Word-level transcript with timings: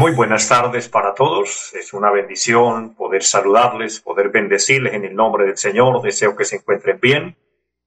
Muy 0.00 0.12
buenas 0.12 0.48
tardes 0.48 0.88
para 0.88 1.12
todos. 1.12 1.74
Es 1.74 1.92
una 1.92 2.10
bendición 2.10 2.94
poder 2.94 3.22
saludarles, 3.22 4.00
poder 4.00 4.30
bendecirles 4.30 4.94
en 4.94 5.04
el 5.04 5.14
nombre 5.14 5.44
del 5.44 5.58
Señor. 5.58 6.00
Deseo 6.00 6.34
que 6.34 6.46
se 6.46 6.56
encuentren 6.56 6.98
bien 6.98 7.36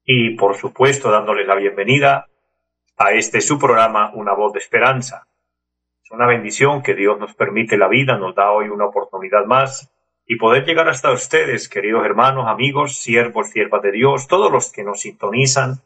y, 0.05 0.35
por 0.35 0.55
supuesto, 0.55 1.09
dándoles 1.09 1.47
la 1.47 1.55
bienvenida 1.55 2.27
a 2.97 3.13
este 3.13 3.41
su 3.41 3.57
programa, 3.57 4.11
Una 4.13 4.35
voz 4.35 4.53
de 4.53 4.59
esperanza. 4.59 5.25
Es 6.03 6.11
una 6.11 6.27
bendición 6.27 6.83
que 6.83 6.93
Dios 6.93 7.19
nos 7.19 7.33
permite 7.33 7.79
la 7.79 7.87
vida, 7.87 8.15
nos 8.15 8.35
da 8.35 8.51
hoy 8.51 8.69
una 8.69 8.85
oportunidad 8.85 9.45
más 9.45 9.91
y 10.27 10.35
poder 10.35 10.65
llegar 10.65 10.87
hasta 10.89 11.11
ustedes, 11.11 11.67
queridos 11.67 12.05
hermanos, 12.05 12.45
amigos, 12.47 12.95
siervos, 12.95 13.49
siervas 13.49 13.81
de 13.81 13.91
Dios, 13.91 14.27
todos 14.27 14.51
los 14.51 14.71
que 14.71 14.83
nos 14.83 15.01
sintonizan. 15.01 15.81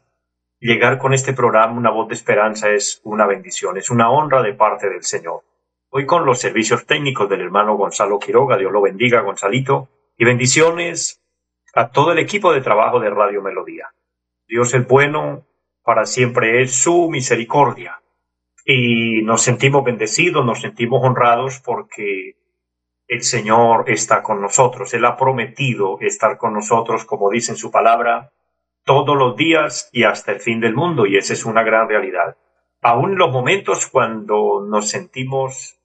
Llegar 0.59 0.97
con 0.97 1.13
este 1.13 1.31
programa, 1.31 1.71
Una 1.71 1.89
voz 1.89 2.09
de 2.09 2.15
esperanza, 2.15 2.69
es 2.69 2.99
una 3.05 3.25
bendición, 3.25 3.77
es 3.77 3.89
una 3.89 4.11
honra 4.11 4.41
de 4.41 4.53
parte 4.53 4.89
del 4.89 5.03
Señor. 5.03 5.46
Hoy 5.89 6.05
con 6.05 6.25
los 6.25 6.39
servicios 6.39 6.85
técnicos 6.85 7.29
del 7.29 7.41
hermano 7.41 7.77
Gonzalo 7.77 8.19
Quiroga, 8.19 8.57
Dios 8.57 8.73
lo 8.73 8.81
bendiga, 8.81 9.21
Gonzalito, 9.21 9.87
y 10.17 10.25
bendiciones 10.25 11.23
a 11.73 11.89
todo 11.91 12.11
el 12.11 12.19
equipo 12.19 12.51
de 12.51 12.59
trabajo 12.59 12.99
de 12.99 13.09
Radio 13.09 13.41
Melodía. 13.41 13.89
Dios 14.47 14.73
es 14.73 14.85
bueno, 14.85 15.45
para 15.83 16.05
siempre 16.05 16.61
es 16.61 16.75
su 16.75 17.09
misericordia. 17.09 18.01
Y 18.65 19.21
nos 19.21 19.43
sentimos 19.43 19.85
bendecidos, 19.85 20.45
nos 20.45 20.59
sentimos 20.59 21.01
honrados 21.01 21.61
porque 21.63 22.35
el 23.07 23.23
Señor 23.23 23.85
está 23.87 24.21
con 24.21 24.41
nosotros. 24.41 24.93
Él 24.93 25.05
ha 25.05 25.15
prometido 25.15 25.99
estar 26.01 26.37
con 26.37 26.53
nosotros, 26.53 27.05
como 27.05 27.29
dice 27.29 27.53
en 27.53 27.57
su 27.57 27.71
palabra, 27.71 28.33
todos 28.83 29.15
los 29.15 29.37
días 29.37 29.89
y 29.93 30.03
hasta 30.03 30.33
el 30.33 30.41
fin 30.41 30.59
del 30.59 30.75
mundo, 30.75 31.05
y 31.05 31.15
esa 31.15 31.31
es 31.31 31.45
una 31.45 31.63
gran 31.63 31.87
realidad. 31.87 32.35
Aún 32.81 33.17
los 33.17 33.31
momentos 33.31 33.87
cuando 33.87 34.65
nos 34.67 34.89
sentimos 34.89 35.76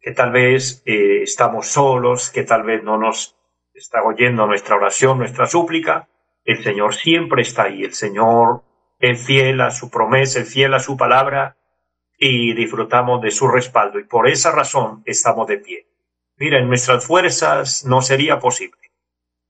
que 0.00 0.12
tal 0.12 0.32
vez 0.32 0.82
eh, 0.86 1.22
estamos 1.22 1.68
solos, 1.68 2.30
que 2.30 2.44
tal 2.44 2.62
vez 2.62 2.82
no 2.82 2.98
nos 2.98 3.36
está 3.74 4.02
oyendo 4.02 4.46
nuestra 4.46 4.76
oración, 4.76 5.18
nuestra 5.18 5.46
súplica, 5.46 6.08
el 6.44 6.62
Señor 6.62 6.94
siempre 6.94 7.42
está 7.42 7.64
ahí, 7.64 7.84
el 7.84 7.94
Señor 7.94 8.62
es 8.98 9.24
fiel 9.24 9.60
a 9.60 9.70
su 9.70 9.90
promesa, 9.90 10.40
es 10.40 10.52
fiel 10.52 10.74
a 10.74 10.80
su 10.80 10.96
palabra 10.96 11.56
y 12.18 12.54
disfrutamos 12.54 13.22
de 13.22 13.30
su 13.30 13.48
respaldo 13.48 13.98
y 14.00 14.04
por 14.04 14.28
esa 14.28 14.50
razón 14.50 15.02
estamos 15.04 15.46
de 15.46 15.58
pie. 15.58 15.86
Miren, 16.36 16.68
nuestras 16.68 17.06
fuerzas 17.06 17.84
no 17.84 18.00
sería 18.00 18.38
posible. 18.38 18.78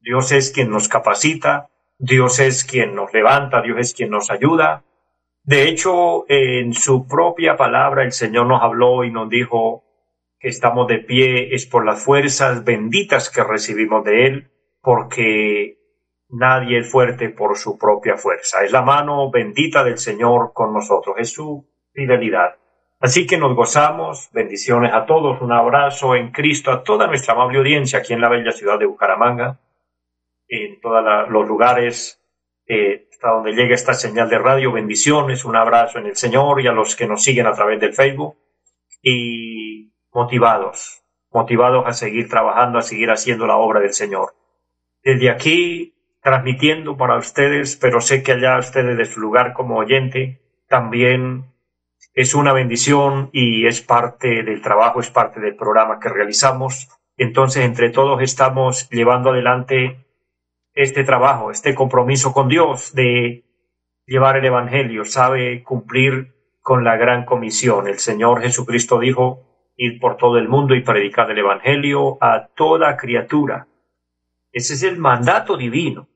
Dios 0.01 0.33
es 0.33 0.51
quien 0.51 0.71
nos 0.71 0.89
capacita, 0.89 1.69
Dios 1.99 2.39
es 2.39 2.65
quien 2.65 2.95
nos 2.95 3.13
levanta, 3.13 3.63
Dios 3.63 3.79
es 3.79 3.95
quien 3.95 4.11
nos 4.11 4.31
ayuda. 4.31 4.85
De 5.43 5.69
hecho, 5.69 6.25
en 6.29 6.73
su 6.75 7.07
propia 7.07 7.57
palabra 7.57 8.05
el 8.05 8.13
Señor 8.13 8.47
nos 8.47 8.63
habló 8.63 9.05
y 9.05 9.11
nos 9.11 9.29
dijo, 9.29 9.85
que 10.39 10.49
estamos 10.49 10.87
de 10.87 10.99
pie 10.99 11.55
es 11.55 11.67
por 11.67 11.85
las 11.85 12.03
fuerzas 12.03 12.65
benditas 12.65 13.31
que 13.31 13.43
recibimos 13.43 14.05
de 14.05 14.27
Él, 14.27 14.51
porque 14.81 15.79
nadie 16.29 16.79
es 16.79 16.91
fuerte 16.91 17.31
por 17.31 17.57
su 17.57 17.79
propia 17.79 18.17
fuerza. 18.17 18.65
Es 18.65 18.73
la 18.73 18.83
mano 18.83 19.31
bendita 19.31 19.83
del 19.83 19.99
Señor 19.99 20.53
con 20.53 20.73
nosotros, 20.73 21.17
es 21.19 21.33
su 21.33 21.69
fidelidad. 21.93 22.57
Así 23.01 23.27
que 23.27 23.39
nos 23.39 23.55
gozamos, 23.55 24.29
bendiciones 24.33 24.93
a 24.93 25.07
todos, 25.07 25.41
un 25.41 25.53
abrazo 25.53 26.17
en 26.17 26.33
Cristo 26.33 26.73
a 26.73 26.83
toda 26.83 27.07
nuestra 27.07 27.35
amable 27.35 27.59
audiencia 27.59 28.01
aquí 28.01 28.13
en 28.13 28.21
la 28.21 28.29
bella 28.29 28.53
ciudad 28.53 28.79
de 28.79 28.87
Bucaramanga, 28.87 29.61
en 30.49 30.81
todos 30.81 31.29
los 31.31 31.47
lugares 31.47 32.21
eh, 32.67 33.09
hasta 33.11 33.31
donde 33.31 33.53
llegue 33.53 33.75
esta 33.75 33.95
señal 33.95 34.29
de 34.29 34.39
radio, 34.39 34.73
bendiciones, 34.73 35.45
un 35.45 35.57
abrazo 35.57 35.99
en 35.99 36.07
el 36.07 36.17
Señor 36.17 36.61
y 36.61 36.67
a 36.67 36.73
los 36.73 36.95
que 36.95 37.07
nos 37.07 37.23
siguen 37.23 37.47
a 37.47 37.53
través 37.53 37.81
del 37.81 37.95
Facebook. 37.95 38.37
Y 39.03 39.93
motivados, 40.13 41.03
motivados 41.31 41.85
a 41.87 41.93
seguir 41.93 42.29
trabajando, 42.29 42.79
a 42.79 42.83
seguir 42.83 43.11
haciendo 43.11 43.47
la 43.47 43.57
obra 43.57 43.81
del 43.81 43.93
Señor. 43.93 44.35
Desde 45.03 45.31
aquí, 45.31 45.95
transmitiendo 46.23 46.97
para 46.97 47.17
ustedes, 47.17 47.77
pero 47.77 48.01
sé 48.01 48.23
que 48.23 48.33
allá 48.33 48.59
ustedes 48.59 48.97
de 48.97 49.05
su 49.05 49.21
lugar 49.21 49.53
como 49.53 49.77
oyente, 49.77 50.43
también 50.69 51.53
es 52.15 52.35
una 52.35 52.53
bendición 52.53 53.31
y 53.33 53.67
es 53.67 53.81
parte 53.81 54.43
del 54.43 54.61
trabajo, 54.61 55.01
es 55.01 55.11
parte 55.11 55.41
del 55.41 55.57
programa 55.57 56.01
que 56.01 56.09
realizamos. 56.09 56.89
Entonces, 57.17 57.65
entre 57.65 57.91
todos 57.91 58.23
estamos 58.23 58.89
llevando 58.91 59.31
adelante 59.31 60.05
este 60.75 61.05
trabajo, 61.05 61.51
este 61.51 61.75
compromiso 61.75 62.33
con 62.33 62.49
Dios 62.49 62.95
de 62.95 63.45
llevar 64.07 64.37
el 64.37 64.45
Evangelio, 64.45 65.05
sabe 65.05 65.63
cumplir 65.63 66.35
con 66.61 66.85
la 66.85 66.97
gran 66.97 67.25
comisión. 67.25 67.89
El 67.89 67.99
Señor 67.99 68.43
Jesucristo 68.43 68.99
dijo, 68.99 69.48
ir 69.79 70.01
por 70.01 70.17
todo 70.17 70.37
el 70.37 70.49
mundo 70.49 70.75
y 70.75 70.83
predicar 70.83 71.31
el 71.31 71.39
Evangelio 71.39 72.19
a 72.21 72.49
toda 72.49 72.97
criatura. 72.97 73.69
Ese 74.53 74.75
es 74.75 74.83
el 74.83 74.99
mandato 74.99 75.57
divino. 75.57 76.09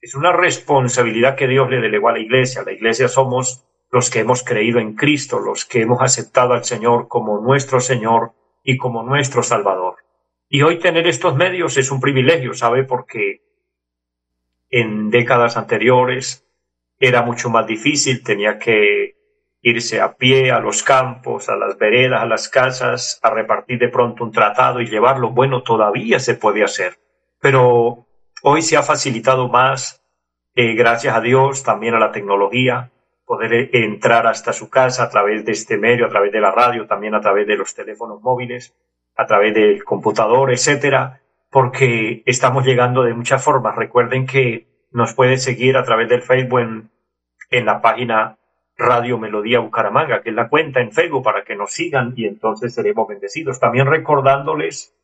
Es 0.00 0.14
una 0.14 0.32
responsabilidad 0.32 1.34
que 1.34 1.48
Dios 1.48 1.68
le 1.68 1.80
delegó 1.80 2.08
a 2.08 2.12
la 2.12 2.20
iglesia. 2.20 2.62
La 2.64 2.72
iglesia 2.72 3.08
somos 3.08 3.66
los 3.90 4.10
que 4.10 4.20
hemos 4.20 4.44
creído 4.44 4.78
en 4.78 4.94
Cristo, 4.94 5.40
los 5.40 5.64
que 5.64 5.82
hemos 5.82 6.00
aceptado 6.02 6.52
al 6.52 6.64
Señor 6.64 7.08
como 7.08 7.40
nuestro 7.40 7.80
Señor 7.80 8.32
y 8.62 8.76
como 8.76 9.02
nuestro 9.02 9.42
Salvador. 9.42 9.96
Y 10.48 10.62
hoy 10.62 10.78
tener 10.78 11.08
estos 11.08 11.34
medios 11.34 11.76
es 11.76 11.90
un 11.90 12.00
privilegio, 12.00 12.54
¿sabe? 12.54 12.84
Porque 12.84 13.42
en 14.70 15.10
décadas 15.10 15.56
anteriores 15.56 16.46
era 17.00 17.22
mucho 17.22 17.50
más 17.50 17.66
difícil, 17.66 18.22
tenía 18.22 18.58
que 18.58 19.16
irse 19.64 20.02
a 20.02 20.14
pie 20.16 20.52
a 20.52 20.60
los 20.60 20.82
campos, 20.82 21.48
a 21.48 21.56
las 21.56 21.78
veredas, 21.78 22.22
a 22.22 22.26
las 22.26 22.50
casas, 22.50 23.18
a 23.22 23.30
repartir 23.30 23.78
de 23.78 23.88
pronto 23.88 24.22
un 24.22 24.30
tratado 24.30 24.82
y 24.82 24.86
llevarlo. 24.86 25.30
Bueno, 25.30 25.62
todavía 25.62 26.20
se 26.20 26.34
puede 26.34 26.62
hacer, 26.62 26.98
pero 27.40 28.06
hoy 28.42 28.60
se 28.60 28.76
ha 28.76 28.82
facilitado 28.82 29.48
más, 29.48 30.04
eh, 30.54 30.74
gracias 30.74 31.16
a 31.16 31.22
Dios, 31.22 31.62
también 31.62 31.94
a 31.94 31.98
la 31.98 32.12
tecnología, 32.12 32.90
poder 33.24 33.74
entrar 33.74 34.26
hasta 34.26 34.52
su 34.52 34.68
casa 34.68 35.04
a 35.04 35.08
través 35.08 35.46
de 35.46 35.52
este 35.52 35.78
medio, 35.78 36.04
a 36.04 36.10
través 36.10 36.30
de 36.30 36.42
la 36.42 36.50
radio, 36.50 36.86
también 36.86 37.14
a 37.14 37.22
través 37.22 37.46
de 37.46 37.56
los 37.56 37.74
teléfonos 37.74 38.20
móviles, 38.20 38.76
a 39.16 39.24
través 39.24 39.54
del 39.54 39.82
computador, 39.82 40.52
etcétera, 40.52 41.22
porque 41.50 42.22
estamos 42.26 42.66
llegando 42.66 43.02
de 43.02 43.14
muchas 43.14 43.42
formas. 43.42 43.76
Recuerden 43.76 44.26
que 44.26 44.66
nos 44.92 45.14
pueden 45.14 45.38
seguir 45.38 45.78
a 45.78 45.84
través 45.84 46.10
del 46.10 46.20
Facebook 46.20 46.60
en, 46.60 46.90
en 47.50 47.64
la 47.64 47.80
página 47.80 48.36
Radio 48.76 49.18
Melodía 49.18 49.60
Bucaramanga, 49.60 50.22
que 50.22 50.30
es 50.30 50.34
la 50.34 50.48
cuenta 50.48 50.80
en 50.80 50.92
Facebook 50.92 51.22
para 51.22 51.44
que 51.44 51.56
nos 51.56 51.72
sigan 51.72 52.12
y 52.16 52.26
entonces 52.26 52.74
seremos 52.74 53.06
bendecidos. 53.06 53.60
También 53.60 53.86
recordándoles 53.86 54.96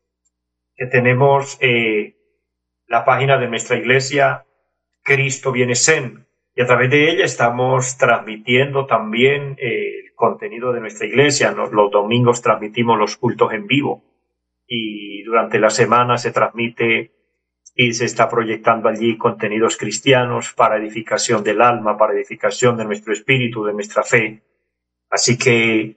que 0.74 0.86
tenemos 0.86 1.56
eh, 1.60 2.16
la 2.86 3.04
página 3.04 3.38
de 3.38 3.48
nuestra 3.48 3.76
iglesia 3.76 4.44
Cristo 5.02 5.52
Viene 5.52 5.74
Zen 5.74 6.26
y 6.54 6.62
a 6.62 6.66
través 6.66 6.90
de 6.90 7.10
ella 7.10 7.24
estamos 7.24 7.96
transmitiendo 7.96 8.86
también 8.86 9.56
eh, 9.58 10.00
el 10.04 10.14
contenido 10.14 10.72
de 10.72 10.80
nuestra 10.80 11.06
iglesia. 11.06 11.52
los 11.52 11.90
domingos 11.90 12.42
transmitimos 12.42 12.98
los 12.98 13.16
cultos 13.16 13.52
en 13.52 13.66
vivo 13.66 14.02
y 14.66 15.22
durante 15.22 15.58
la 15.58 15.70
semana 15.70 16.18
se 16.18 16.32
transmite 16.32 17.12
y 17.74 17.92
se 17.94 18.04
está 18.04 18.28
proyectando 18.28 18.88
allí 18.88 19.16
contenidos 19.16 19.76
cristianos 19.76 20.52
para 20.52 20.76
edificación 20.76 21.42
del 21.44 21.62
alma, 21.62 21.96
para 21.96 22.12
edificación 22.12 22.76
de 22.76 22.84
nuestro 22.84 23.12
espíritu, 23.12 23.64
de 23.64 23.72
nuestra 23.72 24.02
fe. 24.02 24.42
Así 25.08 25.38
que 25.38 25.96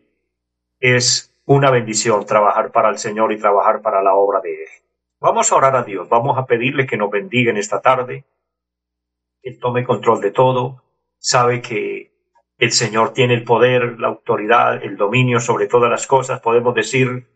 es 0.80 1.34
una 1.46 1.72
bendición 1.72 2.26
trabajar 2.26 2.72
para 2.72 2.90
el 2.90 2.98
Señor 2.98 3.32
y 3.32 3.40
trabajar 3.40 3.82
para 3.82 4.02
la 4.02 4.16
obra 4.16 4.40
de 4.42 4.64
Él. 4.64 4.70
Vamos 5.20 5.52
a 5.52 5.56
orar 5.56 5.76
a 5.76 5.84
Dios, 5.84 6.10
vamos 6.10 6.38
a 6.38 6.46
pedirle 6.46 6.86
que 6.86 6.98
nos 6.98 7.10
bendiga 7.10 7.52
en 7.52 7.58
esta 7.58 7.82
tarde, 7.82 8.26
que 9.42 9.54
tome 9.54 9.84
control 9.84 10.22
de 10.22 10.32
todo, 10.32 10.84
sabe 11.18 11.62
que 11.62 12.12
el 12.58 12.72
Señor 12.72 13.14
tiene 13.14 13.34
el 13.34 13.44
poder, 13.44 14.00
la 14.00 14.10
autoridad, 14.10 14.84
el 14.84 14.98
dominio 14.98 15.40
sobre 15.40 15.68
todas 15.68 15.90
las 15.90 16.08
cosas, 16.08 16.42
podemos 16.42 16.76
decir 16.76 17.28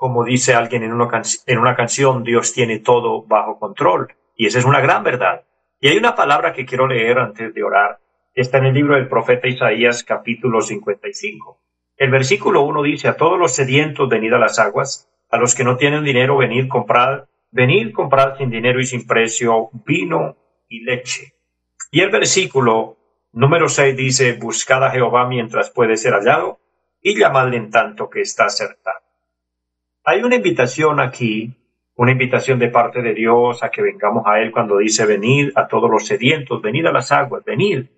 como 0.00 0.24
dice 0.24 0.54
alguien 0.54 0.82
en 0.82 0.94
una, 0.94 1.20
en 1.44 1.58
una 1.58 1.76
canción, 1.76 2.24
Dios 2.24 2.54
tiene 2.54 2.78
todo 2.78 3.22
bajo 3.24 3.58
control. 3.58 4.08
Y 4.34 4.46
esa 4.46 4.58
es 4.58 4.64
una 4.64 4.80
gran 4.80 5.04
verdad. 5.04 5.42
Y 5.78 5.88
hay 5.88 5.98
una 5.98 6.14
palabra 6.14 6.54
que 6.54 6.64
quiero 6.64 6.86
leer 6.86 7.18
antes 7.18 7.52
de 7.52 7.62
orar. 7.62 7.98
Está 8.32 8.56
en 8.56 8.64
el 8.64 8.74
libro 8.74 8.94
del 8.94 9.08
profeta 9.08 9.46
Isaías 9.46 10.02
capítulo 10.02 10.62
55. 10.62 11.60
El 11.98 12.10
versículo 12.10 12.62
1 12.62 12.82
dice, 12.82 13.08
a 13.08 13.16
todos 13.18 13.38
los 13.38 13.54
sedientos 13.54 14.08
venid 14.08 14.32
a 14.32 14.38
las 14.38 14.58
aguas, 14.58 15.06
a 15.28 15.36
los 15.36 15.54
que 15.54 15.64
no 15.64 15.76
tienen 15.76 16.02
dinero 16.02 16.38
venid 16.38 16.66
comprar, 16.68 17.28
venid 17.50 17.92
comprar 17.92 18.38
sin 18.38 18.48
dinero 18.48 18.80
y 18.80 18.86
sin 18.86 19.06
precio 19.06 19.68
vino 19.84 20.34
y 20.66 20.80
leche. 20.82 21.34
Y 21.90 22.00
el 22.00 22.08
versículo 22.08 22.96
número 23.32 23.68
6 23.68 23.94
dice, 23.94 24.32
buscad 24.32 24.82
a 24.82 24.92
Jehová 24.92 25.26
mientras 25.26 25.68
puede 25.68 25.98
ser 25.98 26.14
hallado 26.14 26.58
y 27.02 27.18
llamadle 27.18 27.58
en 27.58 27.70
tanto 27.70 28.08
que 28.08 28.22
está 28.22 28.48
cercano. 28.48 29.09
Hay 30.04 30.22
una 30.22 30.36
invitación 30.36 31.00
aquí 31.00 31.54
una 32.00 32.12
invitación 32.12 32.58
de 32.58 32.68
parte 32.68 33.02
de 33.02 33.12
Dios 33.12 33.62
a 33.62 33.70
que 33.70 33.82
vengamos 33.82 34.24
a 34.26 34.40
Él 34.40 34.52
cuando 34.52 34.78
dice 34.78 35.04
venir 35.04 35.52
a 35.54 35.68
todos 35.68 35.90
los 35.90 36.06
sedientos, 36.06 36.62
venir 36.62 36.86
a 36.86 36.92
las 36.92 37.12
aguas, 37.12 37.44
venir 37.44 37.90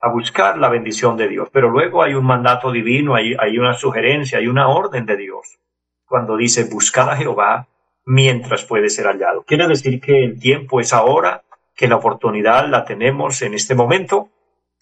a 0.00 0.08
buscar 0.08 0.56
la 0.56 0.70
bendición 0.70 1.18
de 1.18 1.28
Dios. 1.28 1.50
Pero 1.52 1.68
luego 1.68 2.02
hay 2.02 2.14
un 2.14 2.24
mandato 2.24 2.72
divino, 2.72 3.14
hay, 3.14 3.58
una 3.58 3.74
sugerencia, 3.74 4.38
hay 4.38 4.46
una 4.46 4.68
orden 4.68 5.04
de 5.04 5.18
Dios 5.18 5.58
cuando 6.06 6.38
dice 6.38 6.64
buscar 6.64 7.10
a 7.10 7.16
Jehová 7.16 7.68
mientras 8.06 8.64
puede 8.64 8.88
ser 8.88 9.04
hallado. 9.04 9.42
Quiere 9.42 9.68
decir 9.68 10.00
que 10.00 10.24
el 10.24 10.40
tiempo 10.40 10.80
es 10.80 10.94
ahora, 10.94 11.42
que 11.76 11.88
la 11.88 11.96
oportunidad 11.96 12.66
la 12.70 12.86
tenemos 12.86 13.42
en 13.42 13.52
este 13.52 13.74
momento, 13.74 14.30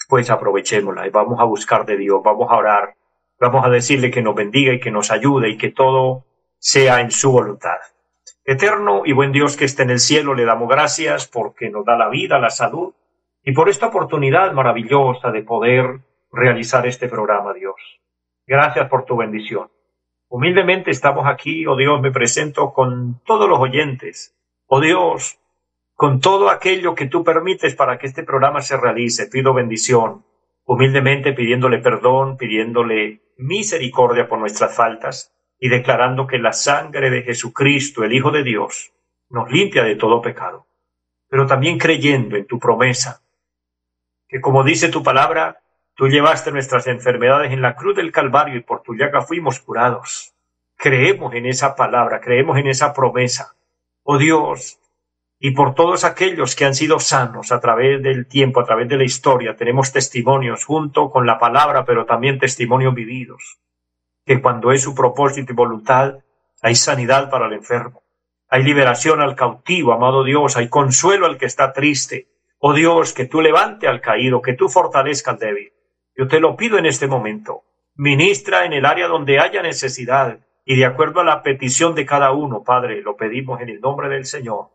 pues 0.09 0.31
aprovechémosla 0.31 1.09
y 1.09 1.11
vamos 1.11 1.41
a 1.41 1.45
buscar 1.45 1.85
de 1.87 1.97
Dios, 1.97 2.21
vamos 2.25 2.49
a 2.49 2.57
orar, 2.57 2.95
vamos 3.41 3.67
a 3.67 3.69
decirle 3.69 4.13
que 4.13 4.23
nos 4.23 4.37
bendiga 4.37 4.73
y 4.73 4.79
que 4.79 4.93
nos 4.93 5.11
ayude 5.11 5.49
y 5.49 5.59
que 5.59 5.73
todo 5.73 6.25
sea 6.61 7.01
en 7.01 7.11
su 7.11 7.33
voluntad. 7.33 7.79
Eterno 8.45 9.03
y 9.05 9.13
buen 9.13 9.33
Dios 9.33 9.57
que 9.57 9.65
esté 9.65 9.83
en 9.83 9.91
el 9.91 9.99
cielo, 9.99 10.35
le 10.35 10.45
damos 10.45 10.69
gracias 10.69 11.27
porque 11.27 11.71
nos 11.71 11.85
da 11.87 11.97
la 11.97 12.09
vida, 12.09 12.39
la 12.39 12.51
salud 12.51 12.93
y 13.43 13.53
por 13.53 13.69
esta 13.71 13.87
oportunidad 13.87 14.53
maravillosa 14.53 15.31
de 15.31 15.43
poder 15.43 16.01
realizar 16.31 16.87
este 16.87 17.09
programa, 17.09 17.55
Dios. 17.55 17.75
Gracias 18.47 18.89
por 18.89 19.07
tu 19.07 19.17
bendición. 19.17 19.71
Humildemente 20.29 20.91
estamos 20.91 21.27
aquí, 21.27 21.67
oh 21.67 21.77
Dios, 21.77 22.01
me 22.01 22.13
presento 22.13 22.73
con 22.73 23.21
todos 23.25 23.49
los 23.49 23.59
oyentes, 23.59 24.37
oh 24.67 24.81
Dios, 24.81 25.39
con 25.95 26.21
todo 26.21 26.51
aquello 26.51 26.95
que 26.95 27.07
tú 27.07 27.25
permites 27.25 27.75
para 27.75 27.99
que 27.99 28.07
este 28.07 28.23
programa 28.23 28.61
se 28.61 28.77
realice. 28.77 29.29
Pido 29.29 29.55
bendición, 29.55 30.25
humildemente 30.65 31.33
pidiéndole 31.33 31.79
perdón, 31.79 32.37
pidiéndole 32.37 33.23
misericordia 33.39 34.29
por 34.29 34.39
nuestras 34.39 34.77
faltas 34.77 35.35
y 35.61 35.69
declarando 35.69 36.27
que 36.27 36.39
la 36.39 36.55
sangre 36.55 37.11
de 37.11 37.23
Jesucristo, 37.23 38.03
el 38.03 38.15
Hijo 38.15 38.31
de 38.31 38.43
Dios, 38.43 38.93
nos 39.29 39.53
limpia 39.53 39.85
de 39.85 39.95
todo 39.95 40.23
pecado, 40.23 40.67
pero 41.29 41.47
también 41.47 41.79
creyendo 41.79 42.37
en 42.37 42.47
tu 42.47 42.59
promesa, 42.59 43.23
que 44.27 44.41
como 44.41 44.65
dice 44.65 44.89
tu 44.89 45.03
palabra, 45.03 45.61
tú 45.95 46.09
llevaste 46.09 46.51
nuestras 46.51 46.87
enfermedades 46.87 47.53
en 47.53 47.61
la 47.61 47.77
cruz 47.77 47.95
del 47.95 48.11
Calvario 48.11 48.57
y 48.57 48.63
por 48.63 48.83
tu 48.83 48.95
llaga 48.95 49.21
fuimos 49.21 49.61
curados. 49.61 50.35
Creemos 50.77 51.35
en 51.35 51.45
esa 51.45 51.77
palabra, 51.77 52.21
creemos 52.21 52.57
en 52.57 52.69
esa 52.69 52.95
promesa. 52.95 53.55
Oh 54.03 54.17
Dios, 54.17 54.81
y 55.39 55.51
por 55.51 55.75
todos 55.75 56.05
aquellos 56.05 56.57
que 56.57 56.65
han 56.65 56.75
sido 56.75 56.99
sanos 57.01 57.53
a 57.53 57.61
través 57.61 58.03
del 58.03 58.27
tiempo, 58.27 58.61
a 58.61 58.65
través 58.65 58.89
de 58.89 58.97
la 58.97 59.05
historia, 59.05 59.57
tenemos 59.57 59.93
testimonios 59.93 60.65
junto 60.65 61.11
con 61.11 61.27
la 61.27 61.39
palabra, 61.39 61.85
pero 61.85 62.07
también 62.07 62.39
testimonios 62.39 62.95
vividos 62.95 63.61
que 64.25 64.41
cuando 64.41 64.73
es 64.73 64.83
su 64.83 64.95
propósito 64.95 65.53
y 65.53 65.57
voluntad, 65.57 66.19
hay 66.63 66.75
sanidad 66.75 67.31
para 67.31 67.47
el 67.47 67.55
enfermo, 67.55 68.03
hay 68.49 68.63
liberación 68.63 69.21
al 69.21 69.37
cautivo, 69.37 69.93
amado 69.93 70.25
Dios, 70.25 70.57
hay 70.57 70.69
consuelo 70.69 71.27
al 71.27 71.39
que 71.39 71.47
está 71.47 71.73
triste. 71.73 72.29
Oh 72.59 72.75
Dios, 72.75 73.15
que 73.15 73.25
tú 73.25 73.41
levante 73.41 73.87
al 73.89 74.01
caído, 74.01 74.43
que 74.43 74.55
tú 74.55 74.69
fortalezca 74.69 75.31
al 75.31 75.39
débil. 75.39 75.73
Yo 76.17 76.29
te 76.29 76.41
lo 76.41 76.57
pido 76.57 76.77
en 76.77 76.85
este 76.85 77.07
momento. 77.07 77.63
Ministra 77.95 78.65
en 78.65 78.73
el 78.73 78.85
área 78.85 79.07
donde 79.07 79.39
haya 79.39 79.63
necesidad 79.63 80.41
y 80.65 80.77
de 80.77 80.85
acuerdo 80.85 81.21
a 81.21 81.25
la 81.25 81.43
petición 81.43 81.95
de 81.95 82.05
cada 82.05 82.33
uno, 82.33 82.63
Padre, 82.63 83.03
lo 83.03 83.17
pedimos 83.17 83.61
en 83.61 83.71
el 83.71 83.81
nombre 83.81 84.09
del 84.09 84.27
Señor 84.27 84.71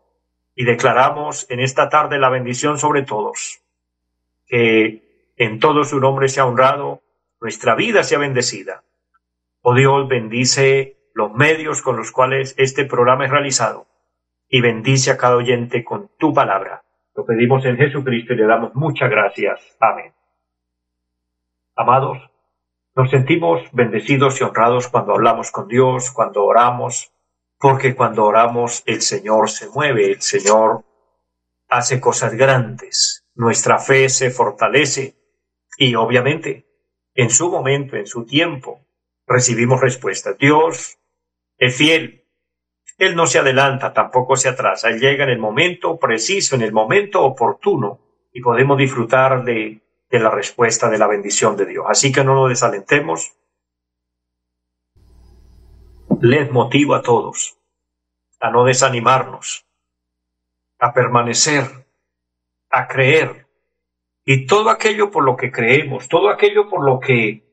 y 0.54 0.64
declaramos 0.64 1.46
en 1.50 1.60
esta 1.60 1.88
tarde 1.88 2.18
la 2.18 2.30
bendición 2.30 2.78
sobre 2.78 3.02
todos. 3.02 3.60
Que 4.46 5.32
en 5.36 5.60
todo 5.60 5.84
su 5.84 6.00
nombre 6.00 6.28
sea 6.28 6.46
honrado, 6.46 7.02
nuestra 7.40 7.74
vida 7.74 8.02
sea 8.02 8.18
bendecida 8.18 8.82
Oh 9.68 9.74
Dios, 9.74 10.06
bendice 10.06 10.96
los 11.12 11.32
medios 11.32 11.82
con 11.82 11.96
los 11.96 12.12
cuales 12.12 12.54
este 12.56 12.84
programa 12.84 13.24
es 13.24 13.32
realizado 13.32 13.88
y 14.48 14.60
bendice 14.60 15.10
a 15.10 15.16
cada 15.16 15.34
oyente 15.34 15.82
con 15.82 16.08
tu 16.20 16.32
palabra. 16.32 16.84
Lo 17.16 17.26
pedimos 17.26 17.64
en 17.64 17.76
Jesucristo 17.76 18.32
y 18.32 18.36
le 18.36 18.46
damos 18.46 18.76
muchas 18.76 19.10
gracias. 19.10 19.76
Amén. 19.80 20.14
Amados, 21.74 22.16
nos 22.94 23.10
sentimos 23.10 23.60
bendecidos 23.72 24.40
y 24.40 24.44
honrados 24.44 24.86
cuando 24.86 25.14
hablamos 25.14 25.50
con 25.50 25.66
Dios, 25.66 26.12
cuando 26.12 26.44
oramos, 26.44 27.12
porque 27.58 27.96
cuando 27.96 28.24
oramos 28.24 28.84
el 28.86 29.00
Señor 29.00 29.50
se 29.50 29.68
mueve, 29.70 30.12
el 30.12 30.22
Señor 30.22 30.84
hace 31.68 32.00
cosas 32.00 32.34
grandes, 32.34 33.26
nuestra 33.34 33.80
fe 33.80 34.08
se 34.10 34.30
fortalece 34.30 35.16
y 35.76 35.96
obviamente 35.96 36.68
en 37.16 37.30
su 37.30 37.50
momento, 37.50 37.96
en 37.96 38.06
su 38.06 38.24
tiempo, 38.24 38.85
recibimos 39.26 39.80
respuesta. 39.80 40.32
Dios 40.34 40.98
es 41.58 41.76
fiel. 41.76 42.24
Él 42.98 43.14
no 43.14 43.26
se 43.26 43.38
adelanta, 43.38 43.92
tampoco 43.92 44.36
se 44.36 44.48
atrasa. 44.48 44.88
Él 44.88 45.00
llega 45.00 45.24
en 45.24 45.30
el 45.30 45.38
momento 45.38 45.98
preciso, 45.98 46.54
en 46.54 46.62
el 46.62 46.72
momento 46.72 47.22
oportuno, 47.22 48.00
y 48.32 48.40
podemos 48.40 48.78
disfrutar 48.78 49.44
de, 49.44 49.80
de 50.10 50.18
la 50.18 50.30
respuesta 50.30 50.88
de 50.88 50.98
la 50.98 51.06
bendición 51.06 51.56
de 51.56 51.66
Dios. 51.66 51.86
Así 51.88 52.12
que 52.12 52.24
no 52.24 52.34
nos 52.34 52.48
desalentemos. 52.48 53.34
Les 56.20 56.50
motivo 56.50 56.94
a 56.94 57.02
todos 57.02 57.56
a 58.40 58.50
no 58.50 58.64
desanimarnos, 58.64 59.66
a 60.78 60.92
permanecer, 60.92 61.86
a 62.70 62.86
creer. 62.86 63.46
Y 64.24 64.46
todo 64.46 64.70
aquello 64.70 65.10
por 65.10 65.24
lo 65.24 65.36
que 65.36 65.50
creemos, 65.50 66.08
todo 66.08 66.30
aquello 66.30 66.68
por 66.68 66.84
lo 66.84 67.00
que 67.00 67.45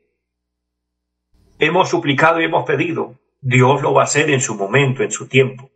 hemos 1.60 1.90
suplicado 1.90 2.42
y 2.42 2.46
hemos 2.46 2.66
pedido, 2.66 3.20
Dios 3.42 3.82
lo 3.82 3.94
va 3.94 4.02
a 4.02 4.06
hacer 4.06 4.30
en 4.30 4.42
su 4.42 4.56
momento, 4.56 5.04
en 5.04 5.12
su 5.12 5.28
tiempo. 5.28 5.70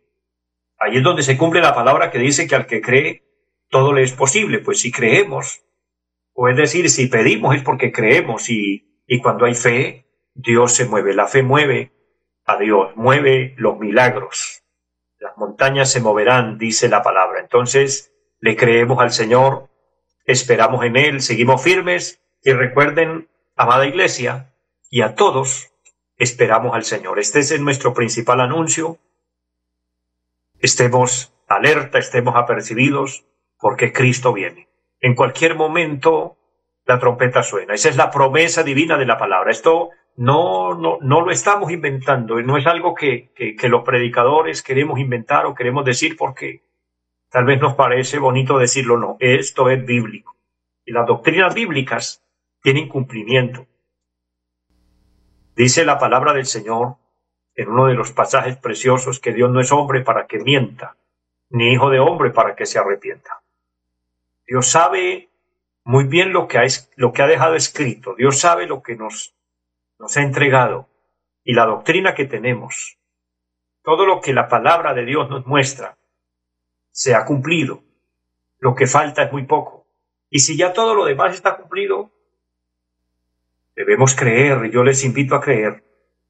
Ahí 0.78 0.96
es 0.96 1.02
donde 1.02 1.22
se 1.22 1.36
cumple 1.36 1.60
la 1.60 1.74
palabra 1.74 2.10
que 2.10 2.18
dice 2.18 2.46
que 2.46 2.54
al 2.54 2.66
que 2.66 2.80
cree, 2.80 3.24
todo 3.68 3.92
le 3.92 4.02
es 4.02 4.12
posible. 4.12 4.60
Pues 4.60 4.80
si 4.80 4.92
creemos, 4.92 5.62
o 6.32 6.48
es 6.48 6.56
decir, 6.56 6.88
si 6.88 7.08
pedimos 7.08 7.56
es 7.56 7.62
porque 7.62 7.92
creemos 7.92 8.48
y, 8.48 9.02
y 9.06 9.20
cuando 9.20 9.44
hay 9.44 9.54
fe, 9.54 10.06
Dios 10.34 10.72
se 10.72 10.86
mueve. 10.86 11.14
La 11.14 11.26
fe 11.26 11.42
mueve 11.42 11.92
a 12.44 12.56
Dios, 12.56 12.96
mueve 12.96 13.54
los 13.56 13.78
milagros. 13.78 14.62
Las 15.18 15.36
montañas 15.36 15.90
se 15.90 16.00
moverán, 16.00 16.58
dice 16.58 16.88
la 16.88 17.02
palabra. 17.02 17.40
Entonces, 17.40 18.12
le 18.40 18.56
creemos 18.56 19.00
al 19.00 19.10
Señor, 19.10 19.68
esperamos 20.24 20.84
en 20.84 20.96
Él, 20.96 21.20
seguimos 21.20 21.62
firmes 21.62 22.22
y 22.42 22.52
recuerden, 22.52 23.28
amada 23.56 23.86
iglesia, 23.86 24.54
y 24.90 25.02
a 25.02 25.14
todos 25.14 25.72
esperamos 26.16 26.74
al 26.74 26.84
Señor. 26.84 27.18
Este 27.18 27.40
es 27.40 27.60
nuestro 27.60 27.94
principal 27.94 28.40
anuncio. 28.40 28.98
Estemos 30.60 31.32
alerta, 31.46 31.98
estemos 31.98 32.36
apercibidos, 32.36 33.24
porque 33.58 33.92
Cristo 33.92 34.32
viene. 34.32 34.68
En 35.00 35.14
cualquier 35.14 35.54
momento 35.54 36.36
la 36.84 36.98
trompeta 36.98 37.42
suena. 37.42 37.74
Esa 37.74 37.90
es 37.90 37.96
la 37.96 38.10
promesa 38.10 38.62
divina 38.62 38.96
de 38.96 39.06
la 39.06 39.18
palabra. 39.18 39.50
Esto 39.50 39.90
no, 40.16 40.74
no, 40.74 40.98
no 41.00 41.20
lo 41.20 41.30
estamos 41.30 41.70
inventando, 41.70 42.40
no 42.42 42.56
es 42.56 42.66
algo 42.66 42.94
que, 42.94 43.30
que, 43.36 43.54
que 43.54 43.68
los 43.68 43.84
predicadores 43.84 44.62
queremos 44.62 44.98
inventar 44.98 45.46
o 45.46 45.54
queremos 45.54 45.84
decir 45.84 46.16
porque 46.16 46.62
tal 47.30 47.44
vez 47.44 47.60
nos 47.60 47.74
parece 47.74 48.18
bonito 48.18 48.58
decirlo, 48.58 48.98
no, 48.98 49.16
esto 49.20 49.70
es 49.70 49.84
bíblico. 49.84 50.34
Y 50.84 50.92
las 50.92 51.06
doctrinas 51.06 51.54
bíblicas 51.54 52.24
tienen 52.62 52.88
cumplimiento. 52.88 53.66
Dice 55.58 55.84
la 55.84 55.98
palabra 55.98 56.34
del 56.34 56.46
Señor 56.46 56.98
en 57.56 57.68
uno 57.68 57.86
de 57.86 57.94
los 57.94 58.12
pasajes 58.12 58.56
preciosos 58.56 59.18
que 59.18 59.32
Dios 59.32 59.50
no 59.50 59.60
es 59.60 59.72
hombre 59.72 60.02
para 60.02 60.28
que 60.28 60.38
mienta, 60.38 60.96
ni 61.50 61.72
hijo 61.72 61.90
de 61.90 61.98
hombre 61.98 62.30
para 62.30 62.54
que 62.54 62.64
se 62.64 62.78
arrepienta. 62.78 63.42
Dios 64.46 64.70
sabe 64.70 65.30
muy 65.82 66.04
bien 66.04 66.32
lo 66.32 66.46
que 66.46 66.58
ha, 66.58 67.26
dejado 67.26 67.56
escrito, 67.56 68.14
Dios 68.14 68.38
sabe 68.38 68.68
lo 68.68 68.84
que 68.84 68.94
nos 68.94 69.34
ha 70.16 70.22
entregado 70.22 70.88
y 71.42 71.54
la 71.54 71.66
doctrina 71.66 72.14
que 72.14 72.26
tenemos. 72.26 72.96
Todo 73.82 74.06
lo 74.06 74.20
que 74.20 74.32
la 74.32 74.46
palabra 74.46 74.94
de 74.94 75.06
Dios 75.06 75.28
nos 75.28 75.44
muestra 75.44 75.98
se 76.92 77.16
ha 77.16 77.24
cumplido. 77.24 77.82
Lo 78.60 78.76
que 78.76 78.86
falta 78.86 79.24
es 79.24 79.32
muy 79.32 79.42
poco. 79.42 79.88
Y 80.30 80.38
si 80.38 80.56
ya 80.56 80.72
todo 80.72 80.94
lo 80.94 81.04
demás 81.04 81.34
está 81.34 81.56
cumplido, 81.56 82.12
Debemos 83.78 84.16
creer, 84.16 84.72
yo 84.72 84.82
les 84.82 85.04
invito 85.04 85.36
a 85.36 85.40
creer. 85.40 85.84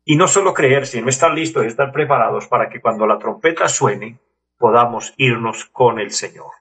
Y 0.04 0.16
no 0.16 0.28
solo 0.28 0.52
creer, 0.52 0.86
sino 0.86 1.08
estar 1.08 1.32
listos 1.32 1.64
y 1.64 1.68
estar 1.68 1.92
preparados 1.92 2.46
para 2.46 2.68
que 2.68 2.82
cuando 2.82 3.06
la 3.06 3.18
trompeta 3.18 3.70
suene, 3.70 4.18
podamos 4.58 5.14
irnos 5.16 5.64
con 5.64 5.98
el 5.98 6.10
Señor. 6.10 6.52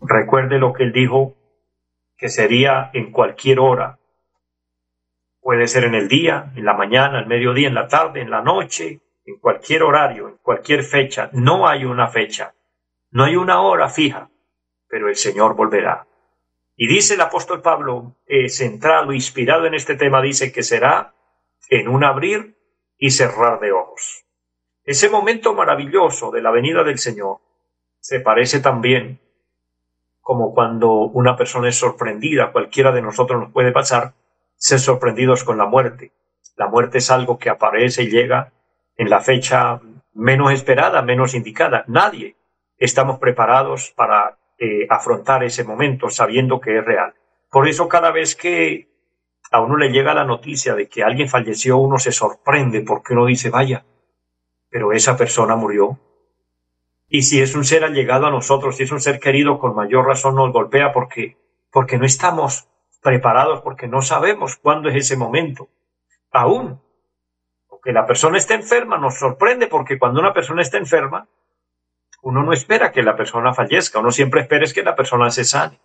Recuerde 0.00 0.58
lo 0.58 0.72
que 0.72 0.84
él 0.84 0.92
dijo, 0.92 1.36
que 2.16 2.30
sería 2.30 2.90
en 2.94 3.12
cualquier 3.12 3.60
hora, 3.60 3.98
Puede 5.42 5.66
ser 5.66 5.84
en 5.84 5.94
el 5.94 6.08
día, 6.08 6.50
en 6.56 6.64
la 6.64 6.74
mañana, 6.74 7.20
el 7.20 7.26
mediodía, 7.26 7.68
en 7.68 7.74
la 7.74 7.88
tarde, 7.88 8.22
en 8.22 8.30
la 8.30 8.42
noche, 8.42 9.00
en 9.26 9.38
cualquier 9.38 9.82
horario, 9.82 10.28
en 10.28 10.36
cualquier 10.38 10.82
fecha. 10.82 11.28
No 11.32 11.68
hay 11.68 11.84
una 11.84 12.08
fecha, 12.08 12.54
no 13.10 13.24
hay 13.24 13.36
una 13.36 13.60
hora 13.60 13.88
fija, 13.88 14.30
pero 14.88 15.08
el 15.08 15.16
Señor 15.16 15.54
volverá. 15.54 16.07
Y 16.80 16.86
dice 16.86 17.14
el 17.14 17.20
apóstol 17.20 17.60
Pablo, 17.60 18.14
eh, 18.24 18.48
centrado, 18.48 19.12
inspirado 19.12 19.66
en 19.66 19.74
este 19.74 19.96
tema, 19.96 20.22
dice 20.22 20.52
que 20.52 20.62
será 20.62 21.12
en 21.70 21.88
un 21.88 22.04
abrir 22.04 22.56
y 22.96 23.10
cerrar 23.10 23.58
de 23.58 23.72
ojos. 23.72 24.24
Ese 24.84 25.10
momento 25.10 25.54
maravilloso 25.54 26.30
de 26.30 26.40
la 26.40 26.52
venida 26.52 26.84
del 26.84 26.98
Señor 26.98 27.40
se 27.98 28.20
parece 28.20 28.60
también 28.60 29.20
como 30.20 30.54
cuando 30.54 30.92
una 30.92 31.36
persona 31.36 31.68
es 31.68 31.76
sorprendida, 31.76 32.52
cualquiera 32.52 32.92
de 32.92 33.02
nosotros 33.02 33.40
nos 33.40 33.52
puede 33.52 33.72
pasar, 33.72 34.14
ser 34.54 34.78
sorprendidos 34.78 35.42
con 35.42 35.58
la 35.58 35.66
muerte. 35.66 36.12
La 36.56 36.68
muerte 36.68 36.98
es 36.98 37.10
algo 37.10 37.38
que 37.38 37.50
aparece 37.50 38.04
y 38.04 38.10
llega 38.10 38.52
en 38.96 39.10
la 39.10 39.20
fecha 39.20 39.80
menos 40.14 40.52
esperada, 40.52 41.02
menos 41.02 41.34
indicada. 41.34 41.82
Nadie 41.88 42.36
estamos 42.76 43.18
preparados 43.18 43.92
para 43.96 44.37
eh, 44.58 44.86
afrontar 44.90 45.44
ese 45.44 45.64
momento 45.64 46.10
sabiendo 46.10 46.60
que 46.60 46.78
es 46.78 46.84
real. 46.84 47.14
Por 47.50 47.68
eso 47.68 47.88
cada 47.88 48.10
vez 48.10 48.34
que 48.34 48.88
a 49.50 49.60
uno 49.60 49.76
le 49.76 49.90
llega 49.90 50.14
la 50.14 50.24
noticia 50.24 50.74
de 50.74 50.88
que 50.88 51.02
alguien 51.02 51.28
falleció, 51.28 51.78
uno 51.78 51.98
se 51.98 52.12
sorprende 52.12 52.82
porque 52.82 53.14
uno 53.14 53.26
dice, 53.26 53.50
vaya, 53.50 53.84
pero 54.68 54.92
esa 54.92 55.16
persona 55.16 55.56
murió. 55.56 55.98
Y 57.08 57.22
si 57.22 57.40
es 57.40 57.54
un 57.54 57.64
ser 57.64 57.84
allegado 57.84 58.26
a 58.26 58.30
nosotros, 58.30 58.76
si 58.76 58.82
es 58.82 58.92
un 58.92 59.00
ser 59.00 59.18
querido, 59.18 59.58
con 59.58 59.74
mayor 59.74 60.06
razón 60.06 60.34
nos 60.34 60.52
golpea 60.52 60.92
porque, 60.92 61.38
porque 61.70 61.96
no 61.96 62.04
estamos 62.04 62.68
preparados, 63.02 63.62
porque 63.62 63.88
no 63.88 64.02
sabemos 64.02 64.56
cuándo 64.56 64.88
es 64.90 64.96
ese 64.96 65.16
momento. 65.16 65.68
Aún, 66.30 66.82
aunque 67.70 67.92
la 67.92 68.06
persona 68.06 68.36
esté 68.36 68.54
enferma, 68.54 68.98
nos 68.98 69.18
sorprende 69.18 69.68
porque 69.68 69.98
cuando 69.98 70.20
una 70.20 70.34
persona 70.34 70.60
está 70.60 70.76
enferma, 70.76 71.28
uno 72.22 72.42
no 72.42 72.52
espera 72.52 72.92
que 72.92 73.02
la 73.02 73.16
persona 73.16 73.54
fallezca, 73.54 74.00
uno 74.00 74.10
siempre 74.10 74.40
espera 74.40 74.64
es 74.64 74.74
que 74.74 74.82
la 74.82 74.96
persona 74.96 75.30
se 75.30 75.44
sane. 75.44 75.80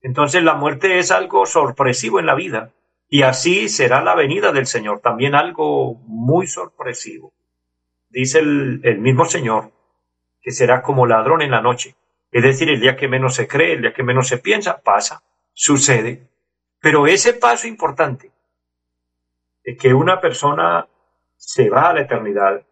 Entonces 0.00 0.42
la 0.42 0.54
muerte 0.54 0.98
es 0.98 1.10
algo 1.10 1.46
sorpresivo 1.46 2.20
en 2.20 2.26
la 2.26 2.34
vida 2.34 2.72
y 3.08 3.22
así 3.22 3.68
será 3.68 4.02
la 4.02 4.14
venida 4.14 4.52
del 4.52 4.66
Señor, 4.66 5.00
también 5.00 5.34
algo 5.34 5.94
muy 6.06 6.46
sorpresivo. 6.46 7.32
Dice 8.08 8.40
el, 8.40 8.80
el 8.84 8.98
mismo 8.98 9.24
Señor 9.24 9.72
que 10.40 10.52
será 10.52 10.82
como 10.82 11.06
ladrón 11.06 11.42
en 11.42 11.50
la 11.50 11.60
noche, 11.60 11.96
es 12.30 12.42
decir, 12.42 12.68
el 12.68 12.80
día 12.80 12.96
que 12.96 13.08
menos 13.08 13.34
se 13.34 13.48
cree, 13.48 13.74
el 13.74 13.82
día 13.82 13.94
que 13.94 14.02
menos 14.02 14.28
se 14.28 14.38
piensa, 14.38 14.80
pasa, 14.82 15.22
sucede. 15.52 16.28
Pero 16.80 17.06
ese 17.06 17.32
paso 17.32 17.66
importante 17.66 18.30
de 19.64 19.76
que 19.76 19.94
una 19.94 20.20
persona 20.20 20.86
se 21.36 21.68
va 21.70 21.90
a 21.90 21.94
la 21.94 22.02
eternidad, 22.02 22.66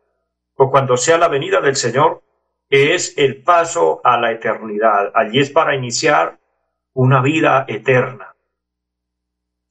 o 0.57 0.71
cuando 0.71 0.97
sea 0.97 1.19
la 1.19 1.29
venida 1.29 1.61
del 1.61 1.77
Señor, 1.77 2.23
es 2.69 3.17
el 3.17 3.43
paso 3.43 4.01
a 4.05 4.19
la 4.19 4.33
eternidad. 4.33 5.13
Allí 5.15 5.41
es 5.41 5.51
para 5.51 5.75
iniciar 5.75 6.39
una 6.93 7.23
vida 7.23 7.65
eterna. 7.69 8.35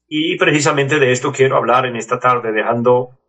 Y 0.08 0.38
precisamente 0.38 1.00
de 1.00 1.12
esto 1.12 1.32
quiero 1.32 1.58
hablar 1.58 1.86
en 1.86 1.96
esta 1.96 2.20
tarde, 2.20 2.52
dejando 2.52 3.20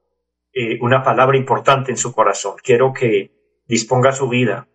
eh, 0.53 0.79
una 0.81 1.03
palabra 1.03 1.37
importante 1.37 1.91
en 1.91 1.97
su 1.97 2.15
corazón. 2.15 2.57
Quiero 2.63 2.93
que 2.93 3.63
disponga 3.67 4.13
su 4.13 4.29
vida, 4.29 4.69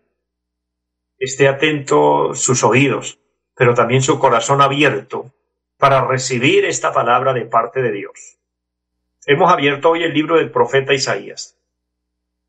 esté 1.18 1.48
atento 1.48 2.34
sus 2.34 2.64
oídos, 2.64 3.20
pero 3.54 3.74
también 3.74 4.02
su 4.02 4.18
corazón 4.18 4.60
abierto 4.60 5.32
para 5.78 6.06
recibir 6.06 6.64
esta 6.64 6.92
palabra 6.92 7.32
de 7.32 7.46
parte 7.46 7.80
de 7.80 7.92
Dios. 7.92 8.38
Hemos 9.24 9.52
abierto 9.52 9.90
hoy 9.90 10.02
el 10.02 10.12
libro 10.12 10.36
del 10.36 10.50
profeta 10.50 10.94
Isaías. 10.94 11.61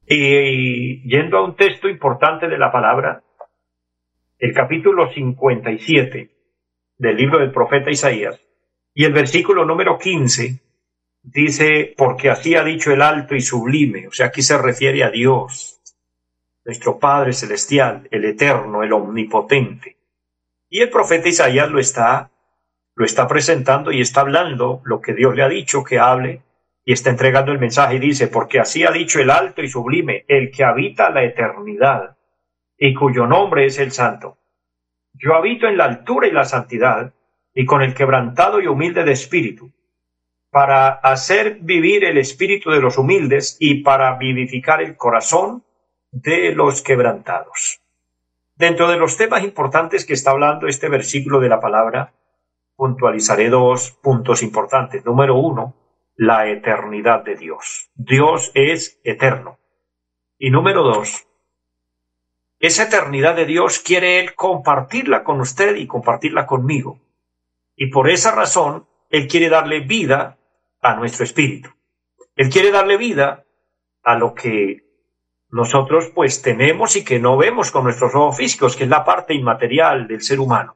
Y 0.05 1.01
yendo 1.07 1.37
a 1.37 1.45
un 1.45 1.55
texto 1.55 1.87
importante 1.87 2.47
de 2.47 2.57
la 2.57 2.71
palabra, 2.71 3.23
el 4.37 4.53
capítulo 4.53 5.11
57 5.11 6.29
del 6.97 7.15
libro 7.15 7.39
del 7.39 7.51
profeta 7.51 7.89
Isaías, 7.89 8.39
y 8.93 9.05
el 9.05 9.13
versículo 9.13 9.65
número 9.65 9.97
15 9.97 10.59
dice, 11.23 11.93
porque 11.97 12.29
así 12.29 12.55
ha 12.55 12.63
dicho 12.63 12.91
el 12.91 13.01
alto 13.01 13.35
y 13.35 13.41
sublime, 13.41 14.07
o 14.07 14.11
sea, 14.11 14.27
aquí 14.27 14.41
se 14.41 14.57
refiere 14.57 15.03
a 15.03 15.09
Dios, 15.09 15.81
nuestro 16.65 16.99
Padre 16.99 17.33
Celestial, 17.33 18.07
el 18.11 18.25
Eterno, 18.25 18.83
el 18.83 18.93
Omnipotente. 18.93 19.97
Y 20.69 20.81
el 20.81 20.89
profeta 20.89 21.29
Isaías 21.29 21.69
lo 21.69 21.79
está, 21.79 22.31
lo 22.95 23.05
está 23.05 23.27
presentando 23.27 23.91
y 23.91 24.01
está 24.01 24.21
hablando 24.21 24.81
lo 24.85 25.01
que 25.01 25.13
Dios 25.13 25.35
le 25.35 25.43
ha 25.43 25.49
dicho 25.49 25.83
que 25.83 25.99
hable 25.99 26.42
y 26.85 26.93
está 26.93 27.09
entregando 27.09 27.51
el 27.51 27.59
mensaje 27.59 27.95
y 27.95 27.99
dice, 27.99 28.27
porque 28.27 28.59
así 28.59 28.83
ha 28.83 28.91
dicho 28.91 29.19
el 29.19 29.29
alto 29.29 29.61
y 29.61 29.69
sublime, 29.69 30.25
el 30.27 30.51
que 30.51 30.63
habita 30.63 31.09
la 31.09 31.23
eternidad 31.23 32.17
y 32.77 32.93
cuyo 32.93 33.25
nombre 33.25 33.65
es 33.65 33.79
el 33.79 33.91
santo. 33.91 34.37
Yo 35.13 35.35
habito 35.35 35.67
en 35.67 35.77
la 35.77 35.85
altura 35.85 36.27
y 36.27 36.31
la 36.31 36.43
santidad 36.43 37.13
y 37.53 37.65
con 37.65 37.81
el 37.81 37.93
quebrantado 37.93 38.59
y 38.59 38.67
humilde 38.67 39.03
de 39.03 39.11
espíritu, 39.11 39.71
para 40.49 40.89
hacer 40.89 41.59
vivir 41.61 42.03
el 42.03 42.17
espíritu 42.17 42.71
de 42.71 42.81
los 42.81 42.97
humildes 42.97 43.57
y 43.59 43.81
para 43.83 44.17
vivificar 44.17 44.81
el 44.81 44.97
corazón 44.97 45.63
de 46.11 46.53
los 46.53 46.81
quebrantados. 46.81 47.79
Dentro 48.55 48.87
de 48.87 48.97
los 48.97 49.17
temas 49.17 49.43
importantes 49.43 50.05
que 50.05 50.13
está 50.13 50.31
hablando 50.31 50.67
este 50.67 50.89
versículo 50.89 51.39
de 51.39 51.49
la 51.49 51.59
palabra, 51.59 52.13
puntualizaré 52.75 53.49
dos 53.49 53.91
puntos 53.91 54.43
importantes. 54.43 55.03
Número 55.05 55.35
uno, 55.35 55.75
la 56.15 56.47
eternidad 56.47 57.23
de 57.23 57.35
Dios. 57.35 57.89
Dios 57.95 58.51
es 58.53 58.99
eterno. 59.03 59.59
Y 60.37 60.49
número 60.49 60.83
dos, 60.83 61.27
esa 62.59 62.83
eternidad 62.83 63.35
de 63.35 63.45
Dios 63.45 63.79
quiere 63.79 64.19
Él 64.19 64.35
compartirla 64.35 65.23
con 65.23 65.41
usted 65.41 65.75
y 65.75 65.87
compartirla 65.87 66.45
conmigo. 66.45 66.99
Y 67.75 67.87
por 67.91 68.09
esa 68.09 68.31
razón, 68.31 68.87
Él 69.09 69.27
quiere 69.27 69.49
darle 69.49 69.81
vida 69.81 70.37
a 70.81 70.95
nuestro 70.95 71.23
espíritu. 71.23 71.69
Él 72.35 72.49
quiere 72.49 72.71
darle 72.71 72.97
vida 72.97 73.45
a 74.03 74.15
lo 74.15 74.33
que 74.33 74.83
nosotros 75.49 76.11
pues 76.15 76.41
tenemos 76.41 76.95
y 76.95 77.03
que 77.03 77.19
no 77.19 77.37
vemos 77.37 77.71
con 77.71 77.83
nuestros 77.83 78.15
ojos 78.15 78.37
físicos, 78.37 78.75
que 78.75 78.85
es 78.85 78.89
la 78.89 79.05
parte 79.05 79.33
inmaterial 79.33 80.07
del 80.07 80.21
ser 80.21 80.39
humano. 80.39 80.75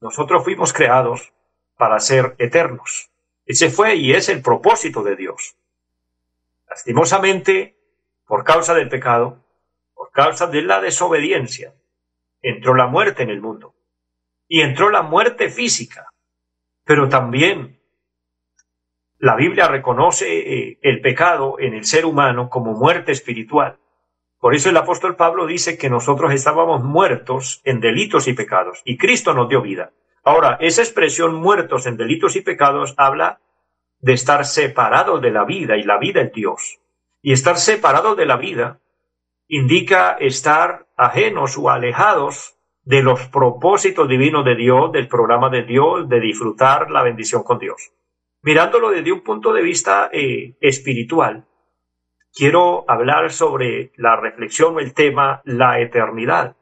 Nosotros 0.00 0.42
fuimos 0.42 0.72
creados 0.72 1.32
para 1.76 2.00
ser 2.00 2.34
eternos. 2.38 3.11
Ese 3.44 3.70
fue 3.70 3.96
y 3.96 4.12
es 4.12 4.28
el 4.28 4.42
propósito 4.42 5.02
de 5.02 5.16
Dios. 5.16 5.56
Lastimosamente, 6.68 7.76
por 8.26 8.44
causa 8.44 8.74
del 8.74 8.88
pecado, 8.88 9.44
por 9.94 10.10
causa 10.10 10.46
de 10.46 10.62
la 10.62 10.80
desobediencia, 10.80 11.74
entró 12.40 12.74
la 12.74 12.86
muerte 12.86 13.22
en 13.22 13.30
el 13.30 13.40
mundo. 13.40 13.74
Y 14.48 14.60
entró 14.60 14.90
la 14.90 15.02
muerte 15.02 15.48
física, 15.48 16.08
pero 16.84 17.08
también 17.08 17.80
la 19.18 19.36
Biblia 19.36 19.68
reconoce 19.68 20.26
eh, 20.38 20.78
el 20.82 21.00
pecado 21.00 21.58
en 21.60 21.74
el 21.74 21.84
ser 21.84 22.04
humano 22.06 22.50
como 22.50 22.72
muerte 22.72 23.12
espiritual. 23.12 23.78
Por 24.40 24.56
eso 24.56 24.68
el 24.68 24.76
apóstol 24.76 25.14
Pablo 25.14 25.46
dice 25.46 25.78
que 25.78 25.88
nosotros 25.88 26.32
estábamos 26.32 26.82
muertos 26.82 27.60
en 27.62 27.80
delitos 27.80 28.26
y 28.26 28.32
pecados 28.32 28.82
y 28.84 28.98
Cristo 28.98 29.32
nos 29.32 29.48
dio 29.48 29.62
vida. 29.62 29.92
Ahora, 30.24 30.56
esa 30.60 30.82
expresión 30.82 31.34
muertos 31.34 31.86
en 31.86 31.96
delitos 31.96 32.36
y 32.36 32.42
pecados 32.42 32.94
habla 32.96 33.40
de 34.00 34.12
estar 34.12 34.44
separados 34.44 35.20
de 35.20 35.30
la 35.30 35.44
vida 35.44 35.76
y 35.76 35.82
la 35.82 35.98
vida 35.98 36.20
es 36.20 36.32
Dios. 36.32 36.80
Y 37.22 37.32
estar 37.32 37.56
separados 37.56 38.16
de 38.16 38.26
la 38.26 38.36
vida 38.36 38.80
indica 39.48 40.12
estar 40.12 40.86
ajenos 40.96 41.58
o 41.58 41.70
alejados 41.70 42.56
de 42.84 43.02
los 43.02 43.28
propósitos 43.28 44.08
divinos 44.08 44.44
de 44.44 44.56
Dios, 44.56 44.90
del 44.92 45.08
programa 45.08 45.50
de 45.50 45.62
Dios, 45.62 46.08
de 46.08 46.20
disfrutar 46.20 46.90
la 46.90 47.02
bendición 47.02 47.42
con 47.42 47.58
Dios. 47.58 47.92
Mirándolo 48.42 48.90
desde 48.90 49.12
un 49.12 49.22
punto 49.22 49.52
de 49.52 49.62
vista 49.62 50.10
eh, 50.12 50.56
espiritual, 50.60 51.46
quiero 52.34 52.84
hablar 52.88 53.30
sobre 53.30 53.92
la 53.96 54.16
reflexión 54.16 54.76
o 54.76 54.80
el 54.80 54.94
tema 54.94 55.42
la 55.44 55.80
eternidad. 55.80 56.56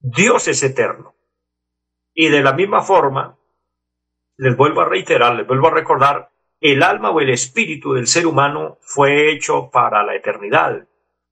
Dios 0.00 0.48
es 0.48 0.62
eterno. 0.62 1.13
Y 2.14 2.28
de 2.28 2.42
la 2.42 2.52
misma 2.52 2.82
forma, 2.82 3.36
les 4.36 4.56
vuelvo 4.56 4.80
a 4.80 4.86
reiterar, 4.86 5.34
les 5.34 5.46
vuelvo 5.46 5.68
a 5.68 5.72
recordar, 5.72 6.30
el 6.60 6.82
alma 6.82 7.10
o 7.10 7.20
el 7.20 7.30
espíritu 7.30 7.92
del 7.92 8.06
ser 8.06 8.26
humano 8.26 8.78
fue 8.80 9.30
hecho 9.30 9.70
para 9.70 10.02
la 10.02 10.14
eternidad. 10.14 10.88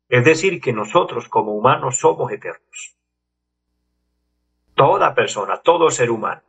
Es 0.09 0.25
decir, 0.25 0.61
que 0.61 0.73
nosotros 0.73 1.29
como 1.29 1.55
humanos 1.55 1.99
somos 1.99 2.31
eternos. 2.31 2.97
Toda 4.75 5.15
persona, 5.15 5.59
todo 5.59 5.91
ser 5.91 6.11
humano. 6.11 6.43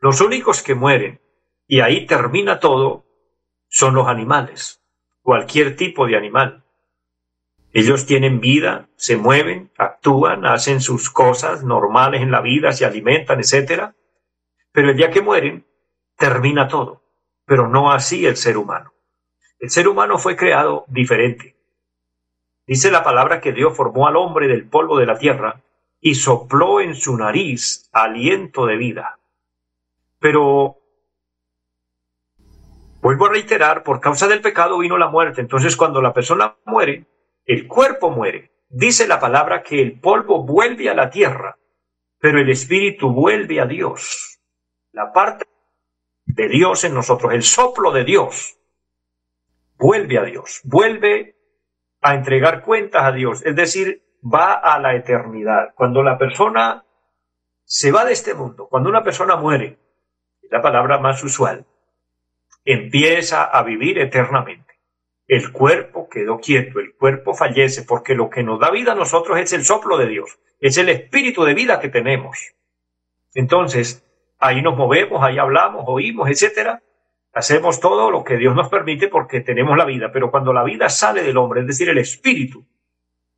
Los 0.00 0.20
únicos 0.20 0.62
que 0.62 0.74
mueren, 0.74 1.20
y 1.66 1.80
ahí 1.80 2.06
termina 2.06 2.60
todo, 2.60 3.04
son 3.68 3.94
los 3.94 4.06
animales 4.06 4.78
cualquier 5.28 5.76
tipo 5.76 6.06
de 6.06 6.16
animal. 6.16 6.64
Ellos 7.72 8.06
tienen 8.06 8.40
vida, 8.40 8.88
se 8.96 9.16
mueven, 9.16 9.70
actúan, 9.76 10.46
hacen 10.46 10.80
sus 10.80 11.10
cosas 11.10 11.64
normales 11.64 12.22
en 12.22 12.30
la 12.30 12.40
vida, 12.40 12.72
se 12.72 12.86
alimentan, 12.86 13.40
etc. 13.40 13.92
Pero 14.72 14.90
el 14.90 14.96
día 14.96 15.10
que 15.10 15.20
mueren, 15.20 15.66
termina 16.16 16.68
todo. 16.68 17.02
pero 17.44 17.66
no 17.66 17.90
así 17.90 18.26
el 18.26 18.36
ser 18.36 18.58
humano. 18.58 18.92
El 19.58 19.70
ser 19.70 19.88
humano 19.88 20.18
fue 20.18 20.36
creado 20.36 20.84
diferente. 20.88 21.56
Dice 22.66 22.90
la 22.90 23.02
palabra 23.02 23.40
que 23.40 23.52
Dios 23.52 23.74
formó 23.74 24.06
al 24.06 24.16
hombre 24.16 24.48
del 24.48 24.68
polvo 24.68 24.98
de 24.98 25.06
la 25.06 25.18
tierra 25.18 25.62
y 25.98 26.14
sopló 26.14 26.82
en 26.82 26.94
su 26.94 27.16
nariz 27.16 27.88
aliento 27.92 28.66
de 28.66 28.76
vida. 28.76 29.18
Pero, 30.18 30.76
vuelvo 33.00 33.26
a 33.26 33.30
reiterar, 33.30 33.82
por 33.82 34.00
causa 34.00 34.28
del 34.28 34.42
pecado 34.42 34.76
vino 34.78 34.98
la 34.98 35.08
muerte. 35.08 35.40
Entonces 35.40 35.74
cuando 35.74 36.02
la 36.02 36.12
persona 36.12 36.56
muere, 36.66 37.06
el 37.48 37.66
cuerpo 37.66 38.10
muere. 38.10 38.52
Dice 38.68 39.08
la 39.08 39.18
palabra 39.18 39.62
que 39.62 39.80
el 39.80 39.98
polvo 39.98 40.44
vuelve 40.44 40.90
a 40.90 40.94
la 40.94 41.08
tierra, 41.08 41.58
pero 42.20 42.38
el 42.38 42.50
espíritu 42.50 43.10
vuelve 43.10 43.60
a 43.60 43.64
Dios. 43.64 44.38
La 44.92 45.12
parte 45.12 45.46
de 46.26 46.48
Dios 46.48 46.84
en 46.84 46.92
nosotros, 46.92 47.32
el 47.32 47.42
soplo 47.42 47.90
de 47.90 48.04
Dios, 48.04 48.58
vuelve 49.78 50.18
a 50.18 50.24
Dios, 50.24 50.60
vuelve 50.64 51.36
a 52.02 52.14
entregar 52.14 52.62
cuentas 52.62 53.02
a 53.04 53.12
Dios, 53.12 53.44
es 53.46 53.56
decir, 53.56 54.04
va 54.22 54.52
a 54.52 54.78
la 54.78 54.94
eternidad. 54.94 55.72
Cuando 55.74 56.02
la 56.02 56.18
persona 56.18 56.84
se 57.64 57.90
va 57.90 58.04
de 58.04 58.12
este 58.12 58.34
mundo, 58.34 58.68
cuando 58.68 58.90
una 58.90 59.02
persona 59.02 59.36
muere, 59.36 59.78
la 60.50 60.60
palabra 60.60 60.98
más 60.98 61.24
usual, 61.24 61.64
empieza 62.62 63.44
a 63.44 63.62
vivir 63.62 63.98
eternamente. 63.98 64.67
El 65.28 65.52
cuerpo 65.52 66.08
quedó 66.08 66.40
quieto, 66.40 66.80
el 66.80 66.94
cuerpo 66.94 67.34
fallece, 67.34 67.82
porque 67.82 68.14
lo 68.14 68.30
que 68.30 68.42
nos 68.42 68.58
da 68.58 68.70
vida 68.70 68.92
a 68.92 68.96
nosotros 68.96 69.38
es 69.38 69.52
el 69.52 69.64
soplo 69.64 69.98
de 69.98 70.08
Dios, 70.08 70.38
es 70.58 70.78
el 70.78 70.88
espíritu 70.88 71.44
de 71.44 71.52
vida 71.54 71.78
que 71.80 71.90
tenemos. 71.90 72.54
Entonces, 73.34 74.04
ahí 74.38 74.62
nos 74.62 74.76
movemos, 74.76 75.22
ahí 75.22 75.38
hablamos, 75.38 75.84
oímos, 75.86 76.30
etcétera. 76.30 76.82
Hacemos 77.34 77.78
todo 77.78 78.10
lo 78.10 78.24
que 78.24 78.38
Dios 78.38 78.56
nos 78.56 78.70
permite 78.70 79.08
porque 79.08 79.42
tenemos 79.42 79.76
la 79.76 79.84
vida, 79.84 80.10
pero 80.10 80.30
cuando 80.30 80.52
la 80.52 80.64
vida 80.64 80.88
sale 80.88 81.22
del 81.22 81.36
hombre, 81.36 81.60
es 81.60 81.66
decir, 81.66 81.90
el 81.90 81.98
espíritu, 81.98 82.66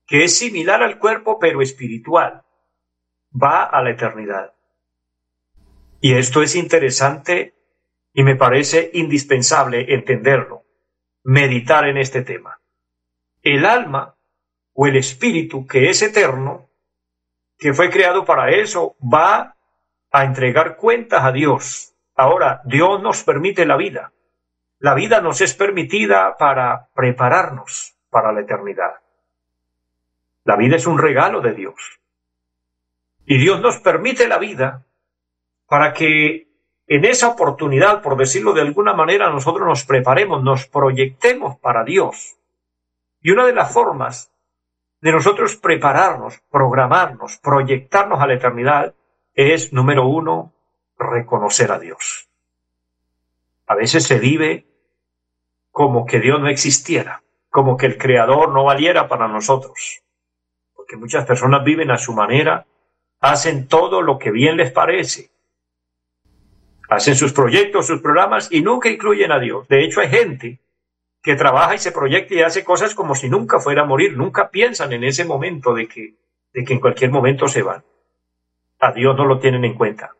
que 0.06 0.24
es 0.24 0.38
similar 0.38 0.82
al 0.82 0.98
cuerpo 0.98 1.38
pero 1.40 1.60
espiritual, 1.60 2.42
va 3.30 3.64
a 3.64 3.82
la 3.82 3.90
eternidad. 3.90 4.54
Y 6.00 6.14
esto 6.14 6.40
es 6.42 6.54
interesante 6.54 7.54
y 8.14 8.22
me 8.22 8.36
parece 8.36 8.90
indispensable 8.94 9.92
entenderlo, 9.92 10.59
meditar 11.24 11.86
en 11.88 11.98
este 11.98 12.22
tema. 12.22 12.60
El 13.42 13.66
alma 13.66 14.16
o 14.74 14.86
el 14.86 14.96
espíritu 14.96 15.66
que 15.66 15.90
es 15.90 16.02
eterno, 16.02 16.68
que 17.58 17.72
fue 17.72 17.90
creado 17.90 18.24
para 18.24 18.50
eso, 18.50 18.96
va 19.00 19.56
a 20.10 20.24
entregar 20.24 20.76
cuentas 20.76 21.24
a 21.24 21.32
Dios. 21.32 21.94
Ahora, 22.14 22.62
Dios 22.64 23.02
nos 23.02 23.22
permite 23.24 23.66
la 23.66 23.76
vida. 23.76 24.12
La 24.78 24.94
vida 24.94 25.20
nos 25.20 25.40
es 25.40 25.54
permitida 25.54 26.36
para 26.38 26.88
prepararnos 26.94 27.96
para 28.08 28.32
la 28.32 28.40
eternidad. 28.40 28.94
La 30.44 30.56
vida 30.56 30.76
es 30.76 30.86
un 30.86 30.98
regalo 30.98 31.40
de 31.40 31.52
Dios. 31.52 32.00
Y 33.26 33.38
Dios 33.38 33.60
nos 33.60 33.78
permite 33.78 34.26
la 34.26 34.38
vida 34.38 34.86
para 35.66 35.92
que 35.92 36.49
en 36.90 37.06
esa 37.06 37.28
oportunidad, 37.28 38.02
por 38.02 38.18
decirlo 38.18 38.52
de 38.52 38.60
alguna 38.60 38.92
manera, 38.92 39.30
nosotros 39.30 39.66
nos 39.66 39.84
preparemos, 39.84 40.42
nos 40.42 40.66
proyectemos 40.66 41.56
para 41.58 41.84
Dios. 41.84 42.36
Y 43.22 43.30
una 43.30 43.46
de 43.46 43.54
las 43.54 43.72
formas 43.72 44.30
de 45.00 45.12
nosotros 45.12 45.56
prepararnos, 45.56 46.42
programarnos, 46.50 47.38
proyectarnos 47.38 48.20
a 48.20 48.26
la 48.26 48.34
eternidad, 48.34 48.94
es, 49.32 49.72
número 49.72 50.06
uno, 50.06 50.52
reconocer 50.98 51.72
a 51.72 51.78
Dios. 51.78 52.28
A 53.66 53.74
veces 53.74 54.04
se 54.04 54.18
vive 54.18 54.66
como 55.70 56.04
que 56.04 56.20
Dios 56.20 56.38
no 56.40 56.48
existiera, 56.48 57.22
como 57.48 57.78
que 57.78 57.86
el 57.86 57.96
Creador 57.96 58.50
no 58.52 58.64
valiera 58.64 59.08
para 59.08 59.28
nosotros 59.28 60.02
que 60.90 60.96
muchas 60.96 61.24
personas 61.24 61.62
viven 61.62 61.92
a 61.92 61.98
su 61.98 62.12
manera, 62.12 62.66
hacen 63.20 63.68
todo 63.68 64.02
lo 64.02 64.18
que 64.18 64.32
bien 64.32 64.56
les 64.56 64.72
parece. 64.72 65.30
Hacen 66.90 67.14
sus 67.14 67.32
proyectos, 67.32 67.86
sus 67.86 68.00
programas 68.00 68.48
y 68.50 68.62
nunca 68.62 68.88
incluyen 68.88 69.30
a 69.30 69.38
Dios. 69.38 69.68
De 69.68 69.84
hecho, 69.84 70.00
hay 70.00 70.08
gente 70.08 70.60
que 71.22 71.36
trabaja 71.36 71.76
y 71.76 71.78
se 71.78 71.92
proyecta 71.92 72.34
y 72.34 72.40
hace 72.40 72.64
cosas 72.64 72.94
como 72.94 73.14
si 73.14 73.28
nunca 73.28 73.60
fuera 73.60 73.82
a 73.82 73.86
morir. 73.86 74.16
Nunca 74.16 74.50
piensan 74.50 74.92
en 74.92 75.04
ese 75.04 75.24
momento 75.24 75.72
de 75.72 75.86
que, 75.86 76.16
de 76.52 76.64
que 76.64 76.72
en 76.72 76.80
cualquier 76.80 77.12
momento 77.12 77.46
se 77.46 77.62
van. 77.62 77.84
A 78.80 78.92
Dios 78.92 79.16
no 79.16 79.24
lo 79.24 79.38
tienen 79.38 79.64
en 79.64 79.74
cuenta. 79.74 80.16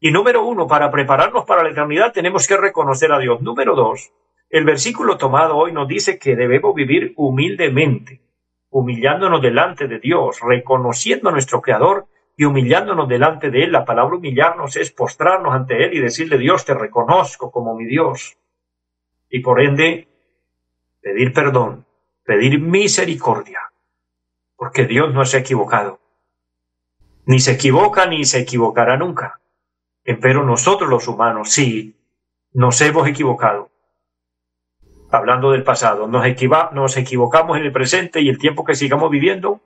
Y 0.00 0.10
número 0.10 0.42
uno, 0.42 0.66
para 0.66 0.90
prepararnos 0.90 1.44
para 1.44 1.62
la 1.62 1.70
eternidad 1.70 2.12
tenemos 2.12 2.46
que 2.46 2.56
reconocer 2.56 3.12
a 3.12 3.18
Dios. 3.18 3.42
Número 3.42 3.74
dos, 3.74 4.10
el 4.48 4.64
versículo 4.64 5.18
tomado 5.18 5.56
hoy 5.56 5.72
nos 5.72 5.86
dice 5.86 6.18
que 6.18 6.34
debemos 6.34 6.74
vivir 6.74 7.12
humildemente 7.16 8.22
humillándonos 8.70 9.42
delante 9.42 9.88
de 9.88 9.98
Dios, 9.98 10.38
reconociendo 10.40 11.28
a 11.28 11.32
nuestro 11.32 11.60
Creador 11.60 12.06
y 12.40 12.46
humillándonos 12.46 13.06
delante 13.06 13.50
de 13.50 13.64
Él. 13.64 13.72
La 13.72 13.84
palabra 13.84 14.16
humillarnos 14.16 14.74
es 14.76 14.90
postrarnos 14.90 15.52
ante 15.52 15.84
Él 15.84 15.92
y 15.92 16.00
decirle, 16.00 16.38
Dios, 16.38 16.64
te 16.64 16.72
reconozco 16.72 17.50
como 17.50 17.74
mi 17.74 17.84
Dios. 17.84 18.38
Y 19.28 19.40
por 19.40 19.60
ende, 19.60 20.08
pedir 21.02 21.34
perdón, 21.34 21.84
pedir 22.24 22.58
misericordia, 22.58 23.60
porque 24.56 24.86
Dios 24.86 25.12
no 25.12 25.26
se 25.26 25.36
ha 25.36 25.40
equivocado. 25.40 26.00
Ni 27.26 27.40
se 27.40 27.52
equivoca 27.52 28.06
ni 28.06 28.24
se 28.24 28.38
equivocará 28.38 28.96
nunca. 28.96 29.42
Pero 30.02 30.42
nosotros 30.42 30.88
los 30.88 31.08
humanos 31.08 31.50
sí 31.52 31.94
nos 32.54 32.80
hemos 32.80 33.06
equivocado 33.06 33.70
hablando 35.10 35.50
del 35.50 35.64
pasado, 35.64 36.06
nos, 36.06 36.24
nos 36.72 36.96
equivocamos 36.96 37.58
en 37.58 37.64
el 37.64 37.72
presente 37.72 38.22
y 38.22 38.30
el 38.30 38.38
tiempo 38.38 38.64
que 38.64 38.76
sigamos 38.76 39.10
viviendo, 39.10 39.60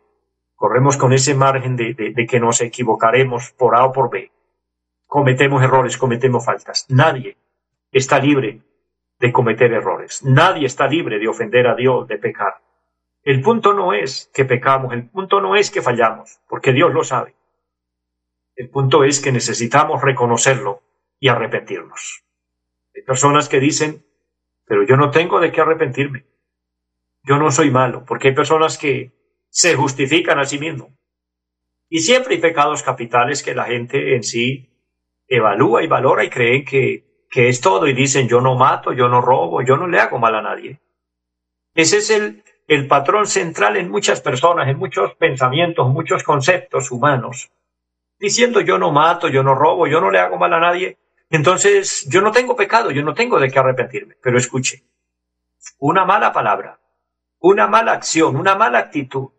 corremos 0.54 0.96
con 0.96 1.12
ese 1.12 1.34
margen 1.34 1.76
de, 1.76 1.94
de 1.94 2.26
que 2.26 2.40
nos 2.40 2.60
equivocaremos 2.60 3.52
por 3.52 3.76
A 3.76 3.84
o 3.84 3.92
por 3.92 4.10
B. 4.10 4.30
Cometemos 5.06 5.62
errores, 5.62 5.96
cometemos 5.96 6.44
faltas. 6.44 6.86
Nadie 6.88 7.36
está 7.92 8.18
libre 8.18 8.60
de 9.18 9.32
cometer 9.32 9.72
errores. 9.72 10.22
Nadie 10.24 10.66
está 10.66 10.86
libre 10.86 11.18
de 11.18 11.28
ofender 11.28 11.66
a 11.66 11.74
Dios, 11.74 12.06
de 12.08 12.18
pecar. 12.18 12.60
El 13.22 13.40
punto 13.40 13.72
no 13.72 13.94
es 13.94 14.30
que 14.34 14.44
pecamos, 14.44 14.92
el 14.92 15.08
punto 15.08 15.40
no 15.40 15.56
es 15.56 15.70
que 15.70 15.80
fallamos, 15.80 16.40
porque 16.46 16.74
Dios 16.74 16.92
lo 16.92 17.04
sabe. 17.04 17.34
El 18.54 18.68
punto 18.68 19.02
es 19.02 19.20
que 19.20 19.32
necesitamos 19.32 20.02
reconocerlo 20.02 20.82
y 21.18 21.28
arrepentirnos. 21.28 22.22
Hay 22.94 23.00
personas 23.02 23.48
que 23.48 23.60
dicen, 23.60 24.04
pero 24.66 24.82
yo 24.84 24.98
no 24.98 25.10
tengo 25.10 25.40
de 25.40 25.52
qué 25.52 25.62
arrepentirme. 25.62 26.26
Yo 27.22 27.38
no 27.38 27.50
soy 27.50 27.70
malo, 27.70 28.04
porque 28.04 28.28
hay 28.28 28.34
personas 28.34 28.76
que 28.76 29.12
se 29.54 29.76
justifican 29.76 30.40
a 30.40 30.44
sí 30.44 30.58
mismos. 30.58 30.88
Y 31.88 32.00
siempre 32.00 32.34
hay 32.34 32.40
pecados 32.40 32.82
capitales 32.82 33.42
que 33.42 33.54
la 33.54 33.66
gente 33.66 34.16
en 34.16 34.24
sí 34.24 34.68
evalúa 35.28 35.84
y 35.84 35.86
valora 35.86 36.24
y 36.24 36.30
creen 36.30 36.64
que, 36.64 37.26
que 37.30 37.48
es 37.48 37.60
todo 37.60 37.86
y 37.86 37.92
dicen 37.92 38.26
yo 38.26 38.40
no 38.40 38.56
mato, 38.56 38.92
yo 38.92 39.08
no 39.08 39.20
robo, 39.20 39.62
yo 39.62 39.76
no 39.76 39.86
le 39.86 40.00
hago 40.00 40.18
mal 40.18 40.34
a 40.34 40.42
nadie. 40.42 40.80
Ese 41.72 41.98
es 41.98 42.10
el, 42.10 42.42
el 42.66 42.88
patrón 42.88 43.26
central 43.26 43.76
en 43.76 43.90
muchas 43.90 44.20
personas, 44.20 44.68
en 44.68 44.76
muchos 44.76 45.14
pensamientos, 45.14 45.88
muchos 45.88 46.24
conceptos 46.24 46.90
humanos. 46.90 47.52
Diciendo 48.18 48.60
yo 48.60 48.76
no 48.76 48.90
mato, 48.90 49.28
yo 49.28 49.44
no 49.44 49.54
robo, 49.54 49.86
yo 49.86 50.00
no 50.00 50.10
le 50.10 50.18
hago 50.18 50.36
mal 50.36 50.52
a 50.52 50.60
nadie, 50.60 50.98
entonces, 51.30 52.06
yo 52.08 52.20
no 52.20 52.30
tengo 52.30 52.54
pecado, 52.54 52.90
yo 52.90 53.02
no 53.02 53.14
tengo 53.14 53.40
de 53.40 53.50
qué 53.50 53.58
arrepentirme, 53.58 54.16
pero 54.22 54.38
escuche, 54.38 54.84
una 55.78 56.04
mala 56.04 56.32
palabra, 56.32 56.78
una 57.40 57.66
mala 57.66 57.92
acción, 57.92 58.36
una 58.36 58.54
mala 58.54 58.78
actitud, 58.78 59.30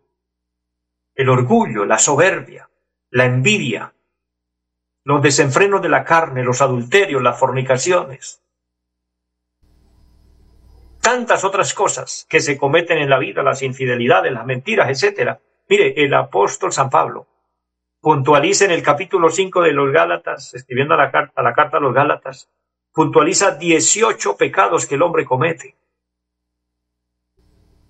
el 1.16 1.30
orgullo, 1.30 1.84
la 1.86 1.98
soberbia, 1.98 2.68
la 3.10 3.24
envidia, 3.24 3.92
los 5.04 5.22
desenfrenos 5.22 5.80
de 5.80 5.88
la 5.88 6.04
carne, 6.04 6.44
los 6.44 6.60
adulterios, 6.60 7.22
las 7.22 7.38
fornicaciones, 7.38 8.42
tantas 11.00 11.44
otras 11.44 11.72
cosas 11.72 12.26
que 12.28 12.40
se 12.40 12.58
cometen 12.58 12.98
en 12.98 13.08
la 13.08 13.18
vida, 13.18 13.42
las 13.42 13.62
infidelidades, 13.62 14.32
las 14.32 14.44
mentiras, 14.44 14.90
etc. 14.90 15.38
Mire, 15.68 15.94
el 16.04 16.12
apóstol 16.12 16.72
San 16.72 16.90
Pablo 16.90 17.26
puntualiza 18.00 18.66
en 18.66 18.72
el 18.72 18.82
capítulo 18.82 19.30
5 19.30 19.62
de 19.62 19.72
los 19.72 19.92
Gálatas, 19.92 20.52
escribiendo 20.54 20.96
la, 20.96 21.10
carta, 21.10 21.32
a 21.40 21.42
la 21.42 21.54
carta 21.54 21.78
a 21.78 21.80
los 21.80 21.94
Gálatas, 21.94 22.50
puntualiza 22.92 23.52
18 23.52 24.36
pecados 24.36 24.86
que 24.86 24.96
el 24.96 25.02
hombre 25.02 25.24
comete. 25.24 25.76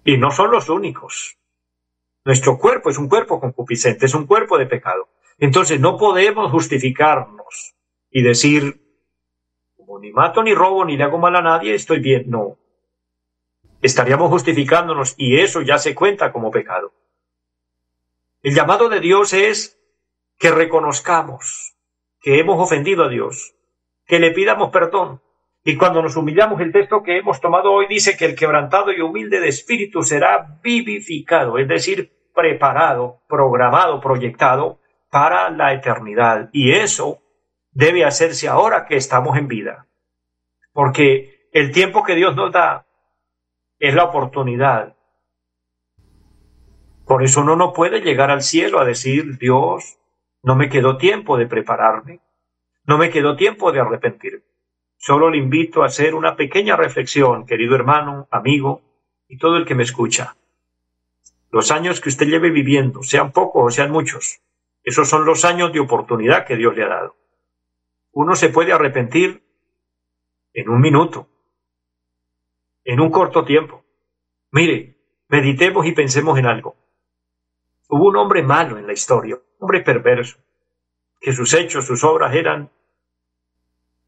Y 0.05 0.17
no 0.17 0.31
son 0.31 0.53
los 0.53 0.69
únicos. 0.69 1.37
Nuestro 2.27 2.59
cuerpo 2.59 2.91
es 2.91 2.99
un 2.99 3.09
cuerpo 3.09 3.39
concupiscente, 3.39 4.07
es 4.07 4.13
un 4.13 4.27
cuerpo 4.27 4.59
de 4.59 4.67
pecado. 4.67 5.09
Entonces 5.39 5.79
no 5.79 5.97
podemos 5.97 6.51
justificarnos 6.51 7.77
y 8.11 8.21
decir, 8.21 8.81
como 9.77 10.01
ni 10.01 10.11
mato 10.11 10.43
ni 10.43 10.53
robo 10.53 10.85
ni 10.85 10.97
le 10.97 11.05
hago 11.05 11.19
mal 11.19 11.37
a 11.37 11.41
nadie, 11.41 11.73
estoy 11.73 12.01
bien. 12.01 12.25
No. 12.29 12.59
Estaríamos 13.81 14.29
justificándonos 14.29 15.15
y 15.17 15.39
eso 15.39 15.63
ya 15.63 15.79
se 15.79 15.95
cuenta 15.95 16.33
como 16.33 16.51
pecado. 16.51 16.93
El 18.43 18.57
llamado 18.57 18.89
de 18.89 18.99
Dios 18.99 19.33
es 19.33 19.79
que 20.37 20.51
reconozcamos 20.51 21.77
que 22.21 22.41
hemos 22.41 22.61
ofendido 22.61 23.05
a 23.05 23.09
Dios, 23.09 23.55
que 24.05 24.19
le 24.19 24.33
pidamos 24.33 24.71
perdón 24.71 25.23
Y 25.63 25.77
cuando 25.77 26.03
nos 26.03 26.17
humillamos, 26.17 26.61
el 26.61 26.73
texto 26.73 27.05
que 27.05 27.19
hemos 27.19 27.41
tomado 27.41 27.73
hoy 27.73 27.87
dice 27.87 28.17
que 28.17 28.25
el 28.25 28.35
quebrantado 28.35 28.91
y 28.91 29.01
humilde 29.01 29.39
de 29.39 29.47
espíritu 29.47 30.03
será 30.03 30.59
vivificado, 30.61 31.59
es 31.59 31.69
decir, 31.69 32.16
preparado, 32.37 33.23
programado, 33.27 34.01
proyectado 34.01 34.79
para 35.11 35.51
la 35.51 35.73
eternidad. 35.73 36.51
Y 36.53 36.73
eso 36.73 37.23
debe 37.73 38.05
hacerse 38.05 38.47
ahora 38.47 38.85
que 38.87 38.97
estamos 38.97 39.37
en 39.39 39.49
vida. 39.49 39.87
Porque 40.73 41.49
el 41.53 41.73
tiempo 41.73 42.05
que 42.05 42.15
Dios 42.15 42.37
nos 42.37 42.53
da 42.53 42.87
es 43.79 43.95
la 43.95 44.05
oportunidad. 44.05 44.95
Por 47.07 47.25
eso 47.25 47.41
uno 47.41 47.57
no 47.57 47.73
puede 47.73 48.01
llegar 48.01 48.31
al 48.31 48.43
cielo 48.43 48.81
a 48.81 48.85
decir, 48.85 49.39
Dios, 49.39 49.99
no 50.43 50.55
me 50.57 50.69
quedó 50.69 50.99
tiempo 50.99 51.39
de 51.39 51.47
prepararme, 51.47 52.21
no 52.85 52.99
me 52.99 53.11
quedó 53.11 53.37
tiempo 53.37 53.73
de 53.73 53.81
arrepentirme. 53.81 54.45
Solo 54.99 55.31
le 55.31 55.39
invito 55.39 55.83
a 55.83 55.87
hacer 55.87 56.15
una 56.15 56.37
pequeña 56.37 56.77
reflexión, 56.77 57.47
querido 57.47 57.75
hermano, 57.75 58.29
amigo 58.31 58.83
y 59.29 59.39
todo 59.39 59.57
el 59.57 59.65
que 59.65 59.75
me 59.75 59.85
escucha. 59.85 60.37
Los 61.51 61.71
años 61.71 62.01
que 62.01 62.09
usted 62.09 62.27
lleve 62.27 62.51
viviendo, 62.51 63.03
sean 63.03 63.33
pocos 63.33 63.63
o 63.65 63.71
sean 63.71 63.91
muchos, 63.91 64.41
esos 64.83 65.09
son 65.09 65.25
los 65.25 65.45
años 65.45 65.73
de 65.73 65.81
oportunidad 65.81 66.47
que 66.47 66.57
Dios 66.57 66.77
le 66.77 66.85
ha 66.85 66.89
dado. 66.89 67.17
Uno 68.13 68.35
se 68.35 68.49
puede 68.49 68.73
arrepentir 68.73 69.43
en 70.55 70.69
un 70.69 70.81
minuto, 70.81 71.29
en 72.85 73.01
un 73.01 73.11
corto 73.11 73.45
tiempo. 73.45 73.85
Mire, 74.53 74.97
meditemos 75.29 75.87
y 75.87 75.93
pensemos 75.93 76.39
en 76.39 76.47
algo. 76.47 76.77
Hubo 77.89 78.09
un 78.09 78.17
hombre 78.17 78.43
malo 78.43 78.79
en 78.79 78.87
la 78.87 78.93
historia, 78.93 79.37
un 79.37 79.43
hombre 79.61 79.83
perverso, 79.83 80.39
que 81.21 81.33
sus 81.33 81.53
hechos, 81.55 81.87
sus 81.87 82.03
obras 82.05 82.35
eran 82.35 82.71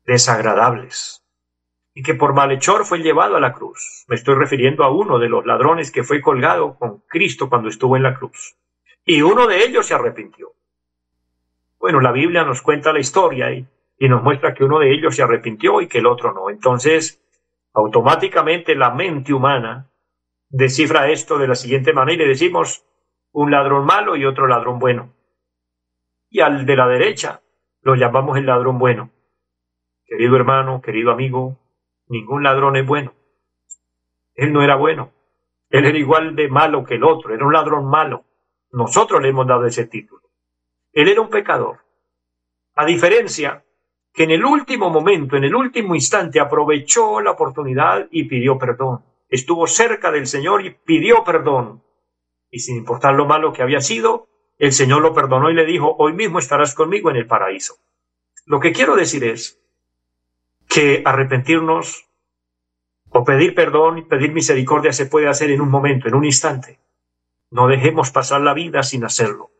desagradables 0.05 1.23
y 1.99 2.03
que 2.05 2.15
por 2.15 2.33
malhechor 2.33 2.85
fue 2.85 3.01
llevado 3.01 3.35
a 3.35 3.41
la 3.41 3.53
cruz. 3.53 4.05
Me 4.07 4.15
estoy 4.15 4.37
refiriendo 4.37 4.85
a 4.85 4.89
uno 4.89 5.19
de 5.19 5.29
los 5.29 5.45
ladrones 5.45 5.91
que 5.91 6.05
fue 6.05 6.21
colgado 6.21 6.77
con 6.79 7.03
Cristo 7.09 7.49
cuando 7.49 7.69
estuvo 7.69 7.97
en 7.97 8.05
la 8.05 8.15
cruz. 8.15 8.57
Y 9.05 9.21
uno 9.21 9.49
de 9.49 9.65
ellos 9.65 9.85
se 9.85 9.95
arrepintió. 9.95 10.53
Bueno, 11.77 12.01
la 12.01 12.13
Biblia 12.13 12.45
nos 12.45 12.63
cuenta 12.63 12.93
la 12.93 13.01
historia 13.01 13.51
y, 13.51 13.67
nos 13.99 14.23
muestra 14.23 14.55
que 14.55 14.63
uno 14.63 14.79
de 14.79 14.93
ellos 14.93 15.17
se 15.17 15.25
arrepintió 15.25 15.81
y 15.81 15.89
que 15.89 15.99
el 15.99 16.07
otro 16.07 16.33
no. 16.33 16.51
Entonces, 16.51 17.21
automáticamente 17.75 18.77
la 18.77 18.91
mente 18.91 19.35
humana 19.35 19.91
descifra 20.51 21.11
esto 21.11 21.37
de 21.37 21.49
la 21.49 21.57
siguiente 21.57 21.93
manera 21.93 22.23
y 22.23 22.29
decimos, 22.29 22.87
un 23.33 23.51
ladrón 23.51 23.85
malo 23.85 24.15
y 24.15 24.25
otro 24.25 24.47
ladrón 24.47 24.79
bueno. 24.79 25.15
Y 26.31 26.43
al 26.43 26.65
de 26.65 26.77
la 26.77 26.87
derecha 26.87 27.43
lo 27.83 27.97
llamamos 27.97 28.39
el 28.39 28.47
ladrón 28.47 28.79
bueno. 28.79 29.11
Querido 30.07 30.37
hermano, 30.37 30.81
querido 30.81 31.11
amigo, 31.11 31.59
ningún 32.09 32.43
ladrón 32.43 32.77
es 32.77 32.87
bueno. 32.87 33.15
Él 34.35 34.53
no 34.53 34.63
era 34.63 34.77
bueno. 34.77 35.13
Él 35.71 35.85
era 35.85 35.99
igual 35.99 36.35
de 36.35 36.49
malo 36.49 36.85
que 36.85 36.95
el 36.95 37.05
otro, 37.05 37.35
era 37.35 37.45
un 37.45 37.53
ladrón 37.53 37.87
malo. 37.87 38.25
Nosotros 38.73 39.21
le 39.23 39.29
hemos 39.29 39.47
dado 39.47 39.67
ese 39.67 39.87
título. 39.87 40.23
Él 40.93 41.09
era 41.09 41.21
un 41.21 41.31
pecador. 41.31 41.79
A 42.75 42.85
diferencia 42.85 43.65
que 44.13 44.25
en 44.25 44.31
el 44.31 44.45
último 44.45 44.91
momento, 44.91 45.37
en 45.37 45.45
el 45.45 45.55
último 45.55 45.95
instante, 45.95 46.41
aprovechó 46.41 47.21
la 47.21 47.33
oportunidad 47.33 48.09
y 48.11 48.25
pidió 48.25 48.59
perdón. 48.59 49.05
Estuvo 49.29 49.67
cerca 49.67 50.11
del 50.11 50.27
Señor 50.27 50.65
y 50.65 50.71
pidió 50.71 51.23
perdón 51.25 51.83
y 52.51 52.61
sin 52.61 52.77
importar 52.77 53.15
lo 53.15 53.27
malo 53.27 53.53
que 53.53 53.63
había 53.63 53.81
sido, 53.81 54.29
el 54.59 54.73
Señor 54.73 55.03
lo 55.03 55.15
perdonó 55.15 55.51
y 55.51 55.55
le 55.55 55.67
dijo, 55.67 55.95
hoy 55.99 56.13
mismo 56.13 56.39
estarás 56.39 56.75
conmigo 56.75 57.11
en 57.11 57.17
el 57.17 57.27
paraíso. 57.27 57.77
Lo 58.47 58.61
que 58.61 58.73
quiero 58.73 58.97
decir 58.97 59.25
es 59.25 59.61
que 60.79 61.03
arrepentirnos 61.05 62.09
o 63.11 63.25
pedir 63.25 63.53
perdón 63.53 63.99
y 63.99 64.03
pedir 64.03 64.33
misericordia 64.33 64.93
se 64.93 65.07
puede 65.07 65.27
hacer 65.27 65.51
en 65.51 65.61
un 65.61 65.71
momento, 65.71 66.07
en 66.07 66.15
un 66.15 66.25
instante. 66.25 66.79
No 67.51 67.67
dejemos 67.67 68.13
pasar 68.13 68.43
la 68.43 68.55
vida 68.55 68.85
sin 68.85 69.03
hacerlo, 69.03 69.51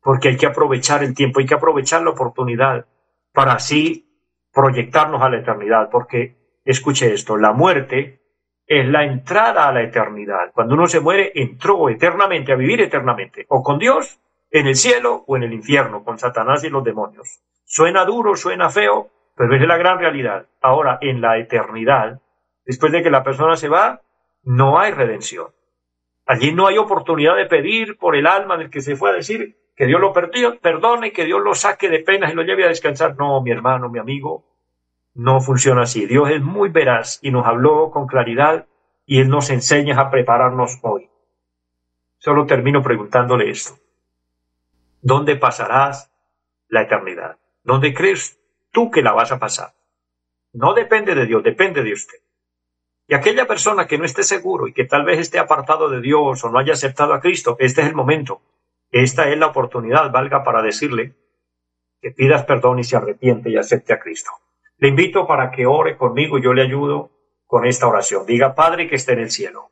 porque 0.00 0.28
hay 0.28 0.38
que 0.38 0.46
aprovechar 0.46 1.04
el 1.04 1.14
tiempo, 1.14 1.40
hay 1.40 1.46
que 1.46 1.52
aprovechar 1.52 2.00
la 2.00 2.10
oportunidad 2.10 2.86
para 3.34 3.52
así 3.52 4.08
proyectarnos 4.50 5.20
a 5.20 5.28
la 5.28 5.40
eternidad, 5.40 5.90
porque 5.90 6.38
escuche 6.64 7.12
esto, 7.12 7.36
la 7.36 7.52
muerte 7.52 8.22
es 8.66 8.88
la 8.88 9.04
entrada 9.04 9.68
a 9.68 9.72
la 9.74 9.82
eternidad. 9.82 10.52
Cuando 10.54 10.74
uno 10.74 10.86
se 10.86 11.00
muere, 11.00 11.32
entró 11.34 11.90
eternamente 11.90 12.52
a 12.52 12.56
vivir 12.56 12.80
eternamente, 12.80 13.44
o 13.50 13.62
con 13.62 13.78
Dios 13.78 14.18
en 14.50 14.68
el 14.68 14.76
cielo 14.76 15.22
o 15.26 15.36
en 15.36 15.42
el 15.42 15.52
infierno, 15.52 16.02
con 16.02 16.18
Satanás 16.18 16.64
y 16.64 16.70
los 16.70 16.82
demonios. 16.82 17.42
Suena 17.66 18.06
duro, 18.06 18.36
suena 18.36 18.70
feo, 18.70 19.10
pero 19.38 19.54
es 19.54 19.62
la 19.62 19.76
gran 19.76 20.00
realidad. 20.00 20.48
Ahora, 20.60 20.98
en 21.00 21.20
la 21.20 21.38
eternidad, 21.38 22.20
después 22.66 22.90
de 22.90 23.04
que 23.04 23.10
la 23.10 23.22
persona 23.22 23.54
se 23.54 23.68
va, 23.68 24.02
no 24.42 24.80
hay 24.80 24.90
redención. 24.90 25.46
Allí 26.26 26.52
no 26.52 26.66
hay 26.66 26.76
oportunidad 26.76 27.36
de 27.36 27.46
pedir 27.46 27.96
por 27.98 28.16
el 28.16 28.26
alma 28.26 28.56
del 28.56 28.68
que 28.68 28.80
se 28.80 28.96
fue 28.96 29.10
a 29.10 29.14
decir 29.14 29.56
que 29.76 29.86
Dios 29.86 30.00
lo 30.00 30.12
perdone, 30.12 31.12
que 31.12 31.24
Dios 31.24 31.40
lo 31.40 31.54
saque 31.54 31.88
de 31.88 32.00
penas 32.00 32.32
y 32.32 32.34
lo 32.34 32.42
lleve 32.42 32.64
a 32.64 32.68
descansar. 32.68 33.14
No, 33.16 33.40
mi 33.40 33.52
hermano, 33.52 33.88
mi 33.88 34.00
amigo, 34.00 34.44
no 35.14 35.40
funciona 35.40 35.82
así. 35.82 36.06
Dios 36.06 36.28
es 36.30 36.42
muy 36.42 36.70
veraz 36.70 37.20
y 37.22 37.30
nos 37.30 37.46
habló 37.46 37.92
con 37.92 38.08
claridad 38.08 38.66
y 39.06 39.20
Él 39.20 39.28
nos 39.28 39.50
enseña 39.50 40.00
a 40.00 40.10
prepararnos 40.10 40.80
hoy. 40.82 41.08
Solo 42.18 42.44
termino 42.44 42.82
preguntándole 42.82 43.50
esto. 43.50 43.78
¿Dónde 45.00 45.36
pasarás 45.36 46.12
la 46.66 46.82
eternidad? 46.82 47.38
¿Dónde 47.62 47.94
crees 47.94 48.38
tú 48.70 48.90
que 48.90 49.02
la 49.02 49.12
vas 49.12 49.32
a 49.32 49.38
pasar? 49.38 49.74
No 50.52 50.74
depende 50.74 51.14
de 51.14 51.26
Dios, 51.26 51.42
depende 51.42 51.82
de 51.82 51.92
usted. 51.92 52.18
Y 53.06 53.14
aquella 53.14 53.46
persona 53.46 53.86
que 53.86 53.96
no 53.96 54.04
esté 54.04 54.22
seguro 54.22 54.68
y 54.68 54.72
que 54.72 54.84
tal 54.84 55.04
vez 55.04 55.18
esté 55.18 55.38
apartado 55.38 55.88
de 55.88 56.00
Dios 56.00 56.44
o 56.44 56.50
no 56.50 56.58
haya 56.58 56.74
aceptado 56.74 57.14
a 57.14 57.20
Cristo, 57.20 57.56
este 57.58 57.80
es 57.80 57.88
el 57.88 57.94
momento. 57.94 58.42
Esta 58.90 59.28
es 59.30 59.38
la 59.38 59.46
oportunidad, 59.46 60.10
valga 60.10 60.44
para 60.44 60.62
decirle 60.62 61.14
que 62.00 62.10
pidas 62.10 62.44
perdón 62.44 62.78
y 62.78 62.84
se 62.84 62.96
arrepiente 62.96 63.50
y 63.50 63.56
acepte 63.56 63.92
a 63.92 63.98
Cristo. 63.98 64.30
Le 64.76 64.88
invito 64.88 65.26
para 65.26 65.50
que 65.50 65.66
ore 65.66 65.96
conmigo 65.96 66.38
y 66.38 66.42
yo 66.42 66.52
le 66.52 66.62
ayudo 66.62 67.10
con 67.46 67.66
esta 67.66 67.86
oración. 67.88 68.26
Diga, 68.26 68.54
Padre 68.54 68.88
que 68.88 68.96
esté 68.96 69.14
en 69.14 69.20
el 69.20 69.30
cielo, 69.30 69.70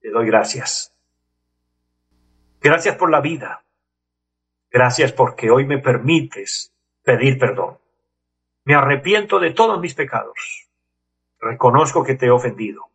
le 0.00 0.10
doy 0.10 0.26
gracias. 0.26 0.94
Gracias 2.60 2.96
por 2.96 3.10
la 3.10 3.20
vida. 3.20 3.64
Gracias 4.70 5.12
porque 5.12 5.50
hoy 5.50 5.64
me 5.64 5.78
permites 5.78 6.74
pedir 7.02 7.38
perdón. 7.38 7.78
Me 8.66 8.74
arrepiento 8.74 9.40
de 9.40 9.52
todos 9.52 9.80
mis 9.80 9.94
pecados. 9.94 10.68
Reconozco 11.40 12.04
que 12.04 12.16
te 12.16 12.26
he 12.26 12.30
ofendido. 12.30 12.90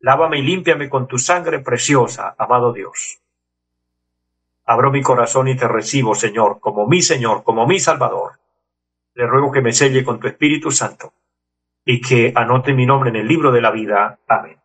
Lávame 0.00 0.40
y 0.40 0.42
límpiame 0.42 0.88
con 0.88 1.06
tu 1.06 1.18
sangre 1.18 1.60
preciosa, 1.60 2.34
amado 2.36 2.72
Dios. 2.72 3.20
Abro 4.64 4.90
mi 4.90 5.02
corazón 5.02 5.46
y 5.46 5.56
te 5.56 5.68
recibo, 5.68 6.16
Señor, 6.16 6.58
como 6.58 6.88
mi 6.88 7.00
Señor, 7.00 7.44
como 7.44 7.66
mi 7.66 7.78
Salvador 7.78 8.42
le 9.14 9.26
ruego 9.26 9.52
que 9.52 9.60
me 9.60 9.72
selle 9.72 10.04
con 10.04 10.18
tu 10.18 10.26
Espíritu 10.26 10.70
Santo 10.70 11.12
y 11.84 12.00
que 12.00 12.32
anote 12.34 12.72
mi 12.72 12.86
nombre 12.86 13.10
en 13.10 13.16
el 13.16 13.28
libro 13.28 13.52
de 13.52 13.60
la 13.60 13.70
vida. 13.70 14.18
Amén. 14.26 14.56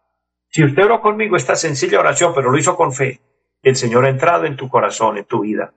Si 0.50 0.64
usted 0.64 0.86
oró 0.86 1.02
conmigo 1.02 1.36
esta 1.36 1.56
sencilla 1.56 2.00
oración, 2.00 2.34
pero 2.34 2.52
lo 2.52 2.58
hizo 2.58 2.76
con 2.76 2.94
fe, 2.94 3.20
el 3.62 3.76
Señor 3.76 4.06
ha 4.06 4.10
entrado 4.10 4.46
en 4.46 4.56
tu 4.56 4.70
corazón, 4.70 5.18
en 5.18 5.26
tu 5.26 5.42
vida, 5.42 5.74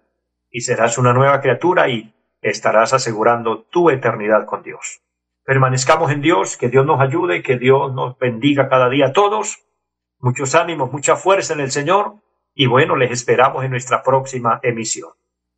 y 0.50 0.60
serás 0.60 0.98
una 0.98 1.12
nueva 1.12 1.40
criatura 1.40 1.88
y 1.88 2.14
estarás 2.42 2.92
asegurando 2.92 3.62
tu 3.62 3.90
eternidad 3.90 4.46
con 4.46 4.62
Dios. 4.62 5.00
Permanezcamos 5.44 6.10
en 6.10 6.20
Dios, 6.20 6.56
que 6.56 6.68
Dios 6.68 6.86
nos 6.86 7.00
ayude, 7.00 7.42
que 7.42 7.56
Dios 7.56 7.92
nos 7.92 8.18
bendiga 8.18 8.68
cada 8.68 8.88
día 8.88 9.08
a 9.08 9.12
todos. 9.12 9.60
Muchos 10.18 10.54
ánimos, 10.54 10.92
mucha 10.92 11.16
fuerza 11.16 11.54
en 11.54 11.60
el 11.60 11.70
Señor 11.70 12.14
y 12.54 12.66
bueno, 12.66 12.96
les 12.96 13.10
esperamos 13.10 13.64
en 13.64 13.70
nuestra 13.70 14.02
próxima 14.02 14.60
emisión. 14.62 15.10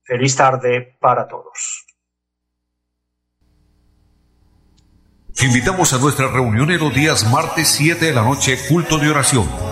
Feliz 0.03 0.37
tarde 0.37 0.97
para 1.01 1.27
todos. 1.27 1.87
invitamos 5.40 5.92
a 5.92 5.99
nuestra 5.99 6.29
reunión 6.29 6.71
en 6.71 6.79
los 6.79 6.95
días 6.95 7.29
martes 7.31 7.68
7 7.68 8.07
de 8.07 8.12
la 8.12 8.23
noche, 8.23 8.57
culto 8.68 8.99
de 8.99 9.11
oración. 9.11 9.71